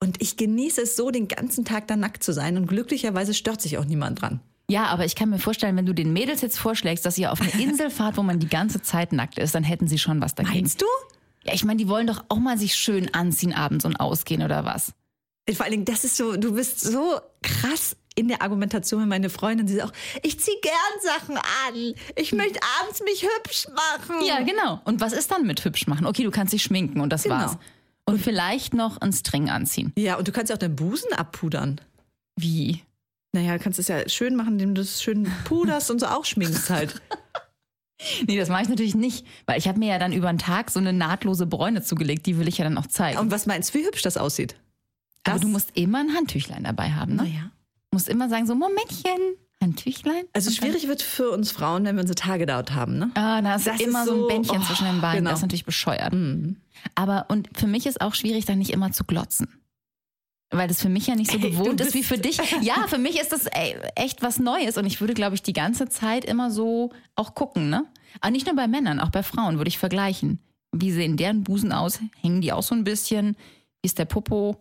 Und 0.00 0.20
ich 0.20 0.36
genieße 0.36 0.82
es 0.82 0.96
so, 0.96 1.12
den 1.12 1.28
ganzen 1.28 1.64
Tag 1.64 1.86
da 1.86 1.94
nackt 1.94 2.24
zu 2.24 2.32
sein. 2.32 2.56
Und 2.56 2.66
glücklicherweise 2.66 3.34
stört 3.34 3.62
sich 3.62 3.78
auch 3.78 3.84
niemand 3.84 4.20
dran. 4.20 4.40
ja, 4.68 4.86
aber 4.86 5.04
ich 5.04 5.14
kann 5.14 5.30
mir 5.30 5.38
vorstellen, 5.38 5.76
wenn 5.76 5.86
du 5.86 5.92
den 5.92 6.12
Mädels 6.12 6.40
jetzt 6.40 6.58
vorschlägst, 6.58 7.06
dass 7.06 7.18
ihr 7.18 7.30
auf 7.30 7.40
eine 7.40 7.50
Insel 7.62 7.88
fahrt, 7.88 8.16
wo 8.16 8.24
man 8.24 8.40
die 8.40 8.48
ganze 8.48 8.82
Zeit 8.82 9.12
nackt 9.12 9.38
ist, 9.38 9.54
dann 9.54 9.62
hätten 9.62 9.86
sie 9.86 9.98
schon 9.98 10.20
was 10.20 10.34
dagegen. 10.34 10.56
Meinst 10.56 10.82
du? 10.82 10.86
Ja, 11.44 11.54
ich 11.54 11.64
meine, 11.64 11.76
die 11.78 11.88
wollen 11.88 12.08
doch 12.08 12.24
auch 12.30 12.38
mal 12.38 12.58
sich 12.58 12.74
schön 12.74 13.14
anziehen 13.14 13.52
abends 13.52 13.84
und 13.84 13.96
ausgehen 14.00 14.42
oder 14.42 14.64
was? 14.64 14.92
Vor 15.50 15.64
allen 15.64 15.72
Dingen, 15.72 15.84
das 15.84 16.04
ist 16.04 16.16
so, 16.16 16.36
du 16.36 16.54
bist 16.54 16.80
so 16.80 17.18
krass 17.42 17.96
in 18.14 18.28
der 18.28 18.42
Argumentation 18.42 19.00
mit 19.00 19.08
meiner 19.08 19.30
Freundin. 19.30 19.66
Sie 19.66 19.74
sagt 19.76 19.88
auch, 19.90 19.96
ich 20.22 20.38
ziehe 20.38 20.56
gern 20.60 20.74
Sachen 21.02 21.36
an. 21.36 21.94
Ich 22.16 22.32
möchte 22.32 22.60
abends 22.80 23.02
mich 23.02 23.22
hübsch 23.24 23.66
machen. 23.68 24.24
Ja, 24.24 24.40
genau. 24.42 24.80
Und 24.84 25.00
was 25.00 25.12
ist 25.12 25.30
dann 25.30 25.46
mit 25.46 25.64
hübsch 25.64 25.86
machen? 25.86 26.06
Okay, 26.06 26.22
du 26.22 26.30
kannst 26.30 26.52
dich 26.52 26.62
schminken 26.62 27.00
und 27.00 27.10
das 27.10 27.24
Genau. 27.24 27.36
war's. 27.36 27.56
Und 28.04 28.20
vielleicht 28.20 28.74
noch 28.74 28.98
einen 29.00 29.12
String 29.12 29.48
anziehen. 29.50 29.92
Ja, 29.96 30.16
und 30.16 30.28
du 30.28 30.32
kannst 30.32 30.50
ja 30.50 30.56
auch 30.56 30.60
deinen 30.60 30.76
Busen 30.76 31.12
abpudern. 31.12 31.80
Wie? 32.36 32.82
Naja, 33.32 33.56
du 33.56 33.62
kannst 33.62 33.78
es 33.78 33.88
ja 33.88 34.08
schön 34.08 34.36
machen, 34.36 34.54
indem 34.54 34.74
du 34.74 34.82
es 34.82 35.02
schön 35.02 35.30
puderst 35.44 35.90
und 35.90 36.00
so 36.00 36.06
auch 36.06 36.24
schminkst 36.24 36.70
halt. 36.70 37.00
Nee, 38.26 38.36
das 38.36 38.48
mache 38.48 38.62
ich 38.62 38.68
natürlich 38.68 38.96
nicht, 38.96 39.24
weil 39.46 39.58
ich 39.58 39.68
habe 39.68 39.78
mir 39.78 39.86
ja 39.90 39.98
dann 40.00 40.12
über 40.12 40.26
den 40.26 40.38
Tag 40.38 40.72
so 40.72 40.80
eine 40.80 40.92
nahtlose 40.92 41.46
Bräune 41.46 41.82
zugelegt, 41.82 42.26
die 42.26 42.36
will 42.36 42.48
ich 42.48 42.58
ja 42.58 42.64
dann 42.64 42.76
auch 42.76 42.88
zeigen. 42.88 43.16
Und 43.18 43.30
was 43.30 43.46
meinst 43.46 43.72
du, 43.72 43.78
wie 43.78 43.86
hübsch 43.86 44.02
das 44.02 44.16
aussieht? 44.16 44.56
Aber 45.24 45.38
du 45.38 45.48
musst 45.48 45.70
immer 45.76 45.98
ein 46.00 46.14
Handtüchlein 46.14 46.64
dabei 46.64 46.90
haben, 46.90 47.16
ne? 47.16 47.22
Naja. 47.24 47.50
Du 47.90 47.96
musst 47.96 48.08
immer 48.08 48.28
sagen, 48.28 48.46
so 48.46 48.54
Momentchen, 48.54 49.36
Handtüchlein. 49.60 50.24
Also 50.32 50.50
schwierig 50.50 50.88
wird 50.88 51.02
für 51.02 51.30
uns 51.30 51.52
Frauen, 51.52 51.84
wenn 51.84 51.94
wir 51.96 52.00
unsere 52.00 52.16
Tage 52.16 52.46
dort 52.46 52.74
haben, 52.74 52.98
ne? 52.98 53.10
Ah, 53.14 53.40
da 53.42 53.54
ist 53.56 53.66
Das 53.66 53.76
ist 53.80 53.86
immer 53.86 54.04
so 54.04 54.14
so- 54.16 54.22
ein 54.22 54.28
Bändchen 54.28 54.58
oh, 54.60 54.64
zwischen 54.64 54.86
den 54.86 55.00
Beinen. 55.00 55.18
genau. 55.18 55.30
Das 55.30 55.38
ist 55.38 55.42
natürlich 55.42 55.64
bescheuert. 55.64 56.12
Mhm. 56.12 56.56
Aber 56.96 57.26
und 57.28 57.48
für 57.56 57.66
mich 57.68 57.86
ist 57.86 58.00
auch 58.00 58.14
schwierig, 58.14 58.44
dann 58.46 58.58
nicht 58.58 58.70
immer 58.72 58.90
zu 58.92 59.04
glotzen. 59.04 59.48
Weil 60.50 60.68
das 60.68 60.82
für 60.82 60.88
mich 60.88 61.06
ja 61.06 61.14
nicht 61.14 61.30
so 61.30 61.38
Ey, 61.42 61.50
gewohnt 61.50 61.80
ist 61.80 61.94
wie 61.94 62.02
für 62.02 62.18
dich. 62.18 62.38
Ja, 62.62 62.86
für 62.88 62.98
mich 62.98 63.20
ist 63.20 63.30
das 63.32 63.46
ey, 63.46 63.76
echt 63.94 64.22
was 64.22 64.38
Neues 64.40 64.76
und 64.78 64.86
ich 64.86 65.00
würde, 65.00 65.14
glaube 65.14 65.34
ich, 65.36 65.42
die 65.42 65.52
ganze 65.54 65.88
Zeit 65.88 66.24
immer 66.24 66.50
so 66.50 66.90
auch 67.14 67.34
gucken, 67.34 67.70
ne? 67.70 67.84
Aber 68.20 68.30
nicht 68.32 68.46
nur 68.46 68.56
bei 68.56 68.66
Männern, 68.68 68.98
auch 69.00 69.10
bei 69.10 69.22
Frauen 69.22 69.58
würde 69.58 69.68
ich 69.68 69.78
vergleichen. 69.78 70.40
Wie 70.72 70.90
sehen 70.90 71.16
deren 71.16 71.44
Busen 71.44 71.72
aus? 71.72 72.00
Hängen 72.20 72.40
die 72.40 72.52
auch 72.52 72.62
so 72.62 72.74
ein 72.74 72.84
bisschen? 72.84 73.36
Wie 73.80 73.86
ist 73.86 73.98
der 73.98 74.04
Popo? 74.06 74.56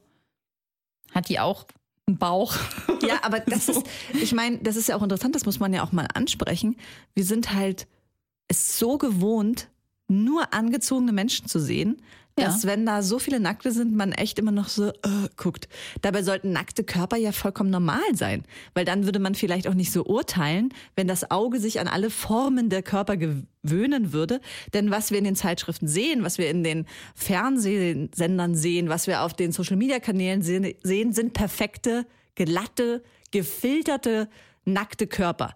Hat 1.11 1.29
die 1.29 1.39
auch 1.39 1.65
einen 2.07 2.17
Bauch? 2.17 2.55
Ja, 3.01 3.21
aber 3.23 3.39
das 3.39 3.67
ist, 3.67 3.81
ich 4.13 4.31
meine, 4.31 4.59
das 4.59 4.75
ist 4.75 4.87
ja 4.87 4.95
auch 4.95 5.01
interessant, 5.01 5.33
das 5.33 5.47
muss 5.47 5.59
man 5.59 5.73
ja 5.73 5.83
auch 5.83 5.91
mal 5.91 6.07
ansprechen. 6.13 6.77
Wir 7.15 7.25
sind 7.25 7.51
halt 7.51 7.87
es 8.47 8.77
so 8.77 8.99
gewohnt, 8.99 9.69
nur 10.07 10.53
angezogene 10.53 11.11
Menschen 11.11 11.47
zu 11.47 11.59
sehen, 11.59 11.99
dass 12.41 12.63
Ja. 12.63 12.69
wenn 12.69 12.85
da 12.85 13.01
so 13.01 13.19
viele 13.19 13.39
Nackte 13.39 13.71
sind, 13.71 13.95
man 13.95 14.11
echt 14.11 14.39
immer 14.39 14.51
noch 14.51 14.67
so 14.67 14.89
äh, 14.89 14.93
guckt. 15.37 15.67
Dabei 16.01 16.23
sollten 16.23 16.51
nackte 16.51 16.83
Körper 16.83 17.17
ja 17.17 17.31
vollkommen 17.31 17.69
normal 17.69 17.99
sein, 18.13 18.43
weil 18.73 18.85
dann 18.85 19.05
würde 19.05 19.19
man 19.19 19.35
vielleicht 19.35 19.67
auch 19.67 19.73
nicht 19.73 19.91
so 19.91 20.03
urteilen, 20.05 20.73
wenn 20.95 21.07
das 21.07 21.31
Auge 21.31 21.59
sich 21.59 21.79
an 21.79 21.87
alle 21.87 22.09
Formen 22.09 22.69
der 22.69 22.83
Körper 22.83 23.17
gewöhnen 23.17 24.13
würde. 24.13 24.41
Denn 24.73 24.91
was 24.91 25.11
wir 25.11 25.17
in 25.17 25.23
den 25.23 25.35
Zeitschriften 25.35 25.87
sehen, 25.87 26.23
was 26.23 26.37
wir 26.37 26.49
in 26.49 26.63
den 26.63 26.85
Fernsehsendern 27.15 28.55
sehen, 28.55 28.89
was 28.89 29.07
wir 29.07 29.21
auf 29.21 29.33
den 29.33 29.51
Social-Media-Kanälen 29.51 30.41
sehen, 30.41 31.13
sind 31.13 31.33
perfekte, 31.33 32.05
glatte, 32.35 33.03
gefilterte, 33.31 34.29
nackte 34.65 35.07
Körper. 35.07 35.55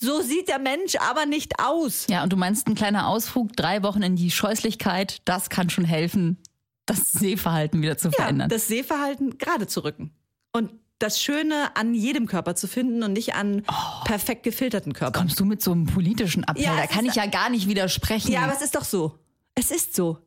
So 0.00 0.22
sieht 0.22 0.48
der 0.48 0.58
Mensch 0.60 0.94
aber 0.96 1.26
nicht 1.26 1.58
aus. 1.60 2.06
Ja, 2.08 2.22
und 2.22 2.32
du 2.32 2.36
meinst, 2.36 2.68
ein 2.68 2.74
kleiner 2.76 3.08
Ausflug, 3.08 3.54
drei 3.56 3.82
Wochen 3.82 4.02
in 4.02 4.14
die 4.16 4.30
Scheußlichkeit, 4.30 5.22
das 5.24 5.50
kann 5.50 5.70
schon 5.70 5.84
helfen, 5.84 6.38
das 6.86 7.10
Sehverhalten 7.12 7.82
wieder 7.82 7.98
zu 7.98 8.08
Ja, 8.08 8.14
verändern. 8.14 8.48
das 8.48 8.68
Sehverhalten 8.68 9.38
gerade 9.38 9.66
zu 9.66 9.80
rücken. 9.84 10.12
Und 10.52 10.70
das 11.00 11.20
Schöne 11.20 11.76
an 11.76 11.94
jedem 11.94 12.26
Körper 12.26 12.54
zu 12.56 12.66
finden 12.66 13.02
und 13.02 13.12
nicht 13.12 13.34
an 13.34 13.62
perfekt 14.04 14.42
gefilterten 14.44 14.92
Körpern. 14.92 15.22
Kommst 15.22 15.38
du 15.38 15.44
mit 15.44 15.62
so 15.62 15.72
einem 15.72 15.86
politischen 15.86 16.42
Appell? 16.44 16.62
Ja, 16.64 16.76
da 16.76 16.86
kann 16.86 17.04
ich 17.04 17.14
ja 17.14 17.26
gar 17.26 17.50
nicht 17.50 17.68
widersprechen. 17.68 18.32
Ja, 18.32 18.42
aber 18.42 18.52
es 18.52 18.62
ist 18.62 18.74
doch 18.74 18.84
so. 18.84 19.18
Es 19.54 19.70
ist 19.70 19.94
so. 19.94 20.18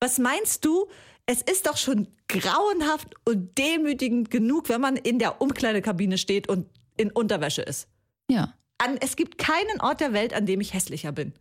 Was 0.00 0.18
meinst 0.18 0.64
du? 0.64 0.86
Es 1.26 1.42
ist 1.42 1.66
doch 1.66 1.76
schon 1.76 2.06
grauenhaft 2.28 3.14
und 3.24 3.58
demütigend 3.58 4.30
genug, 4.30 4.68
wenn 4.68 4.80
man 4.80 4.96
in 4.96 5.18
der 5.18 5.40
Umkleidekabine 5.40 6.18
steht 6.18 6.48
und 6.48 6.66
in 6.96 7.10
Unterwäsche 7.10 7.62
ist. 7.62 7.88
ja. 8.30 8.52
An, 8.78 8.98
es 9.00 9.16
gibt 9.16 9.38
keinen 9.38 9.80
Ort 9.80 10.00
der 10.00 10.12
Welt, 10.12 10.34
an 10.34 10.46
dem 10.46 10.60
ich 10.60 10.74
hässlicher 10.74 11.12
bin. 11.12 11.32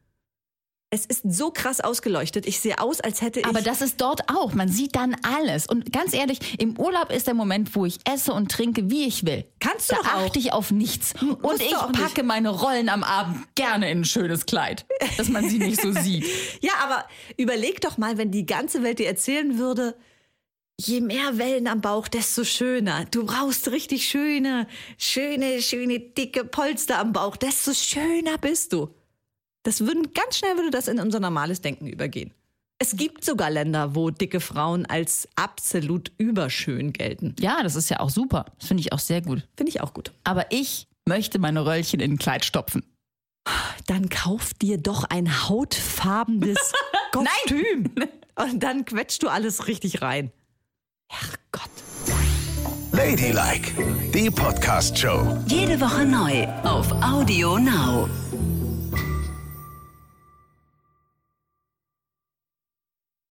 Es 0.91 1.05
ist 1.05 1.23
so 1.25 1.51
krass 1.51 1.81
ausgeleuchtet. 1.81 2.45
Ich 2.45 2.61
sehe 2.61 2.79
aus, 2.79 3.01
als 3.01 3.21
hätte 3.21 3.41
ich. 3.41 3.45
Aber 3.45 3.61
das 3.61 3.81
ist 3.81 3.99
dort 3.99 4.29
auch. 4.29 4.53
Man 4.53 4.69
sieht 4.69 4.95
dann 4.95 5.15
alles. 5.23 5.67
Und 5.67 5.91
ganz 5.91 6.13
ehrlich, 6.13 6.61
im 6.61 6.79
Urlaub 6.79 7.11
ist 7.11 7.27
der 7.27 7.33
Moment, 7.33 7.75
wo 7.75 7.85
ich 7.85 7.99
esse 8.09 8.31
und 8.31 8.49
trinke, 8.49 8.89
wie 8.89 9.05
ich 9.05 9.25
will. 9.25 9.45
Kannst 9.59 9.91
du 9.91 9.95
da 9.95 10.01
auch. 10.01 10.25
achte 10.27 10.39
ich 10.39 10.53
auf 10.53 10.71
nichts. 10.71 11.13
Und 11.19 11.41
musst 11.41 11.61
ich 11.61 11.75
auch 11.75 11.89
nicht. 11.89 12.01
packe 12.01 12.23
meine 12.23 12.49
Rollen 12.49 12.87
am 12.87 13.03
Abend 13.03 13.43
gerne 13.55 13.91
in 13.91 14.01
ein 14.01 14.05
schönes 14.05 14.45
Kleid, 14.45 14.85
dass 15.17 15.27
man 15.27 15.49
sie 15.49 15.57
nicht 15.57 15.81
so 15.81 15.91
sieht. 15.91 16.25
ja, 16.61 16.71
aber 16.81 17.05
überleg 17.35 17.81
doch 17.81 17.97
mal, 17.97 18.17
wenn 18.17 18.31
die 18.31 18.45
ganze 18.45 18.81
Welt 18.83 18.99
dir 18.99 19.07
erzählen 19.07 19.57
würde, 19.57 19.97
je 20.79 21.01
mehr 21.01 21.37
Wellen 21.37 21.67
am 21.67 21.81
Bauch, 21.81 22.07
desto 22.07 22.43
schöner. 22.43 23.05
Du 23.11 23.25
brauchst 23.25 23.69
richtig 23.71 24.07
schöne, 24.07 24.67
schöne, 24.97 25.61
schöne, 25.61 25.99
dicke 25.99 26.45
Polster 26.45 26.99
am 26.99 27.13
Bauch, 27.13 27.37
desto 27.37 27.73
schöner 27.73 28.37
bist 28.37 28.73
du. 28.73 28.89
Das 29.63 29.81
würden, 29.81 30.13
ganz 30.13 30.37
schnell 30.37 30.55
würde 30.57 30.71
das 30.71 30.87
in 30.87 30.99
unser 30.99 31.19
normales 31.19 31.61
Denken 31.61 31.87
übergehen. 31.87 32.33
Es 32.77 32.97
gibt 32.97 33.23
sogar 33.23 33.49
Länder, 33.49 33.95
wo 33.95 34.09
dicke 34.09 34.41
Frauen 34.41 34.85
als 34.85 35.29
absolut 35.35 36.11
überschön 36.17 36.91
gelten. 36.91 37.35
Ja, 37.39 37.63
das 37.63 37.75
ist 37.75 37.89
ja 37.89 38.01
auch 38.01 38.09
super. 38.09 38.45
Das 38.59 38.67
finde 38.67 38.81
ich 38.81 38.91
auch 38.91 38.99
sehr 38.99 39.21
gut. 39.21 39.47
Finde 39.55 39.69
ich 39.69 39.81
auch 39.81 39.93
gut. 39.93 40.11
Aber 40.25 40.51
ich 40.51 40.87
möchte 41.05 41.39
meine 41.39 41.65
Röllchen 41.65 42.01
in 42.01 42.13
ein 42.13 42.17
Kleid 42.17 42.43
stopfen. 42.43 42.83
Dann 43.87 44.09
kauf 44.09 44.53
dir 44.55 44.77
doch 44.77 45.05
ein 45.05 45.47
hautfarbenes 45.47 46.73
Kostüm. 47.11 47.91
Und 48.35 48.61
dann 48.61 48.83
quetscht 48.83 49.23
du 49.23 49.29
alles 49.29 49.67
richtig 49.67 50.01
rein. 50.01 50.31
Herrgott. 51.07 51.69
Ladylike, 52.91 53.71
die 54.13 54.29
Podcast-Show. 54.29 55.37
Jede 55.47 55.79
Woche 55.79 56.05
neu 56.05 56.47
auf 56.63 56.91
Audio 57.01 57.57
Now. 57.57 58.09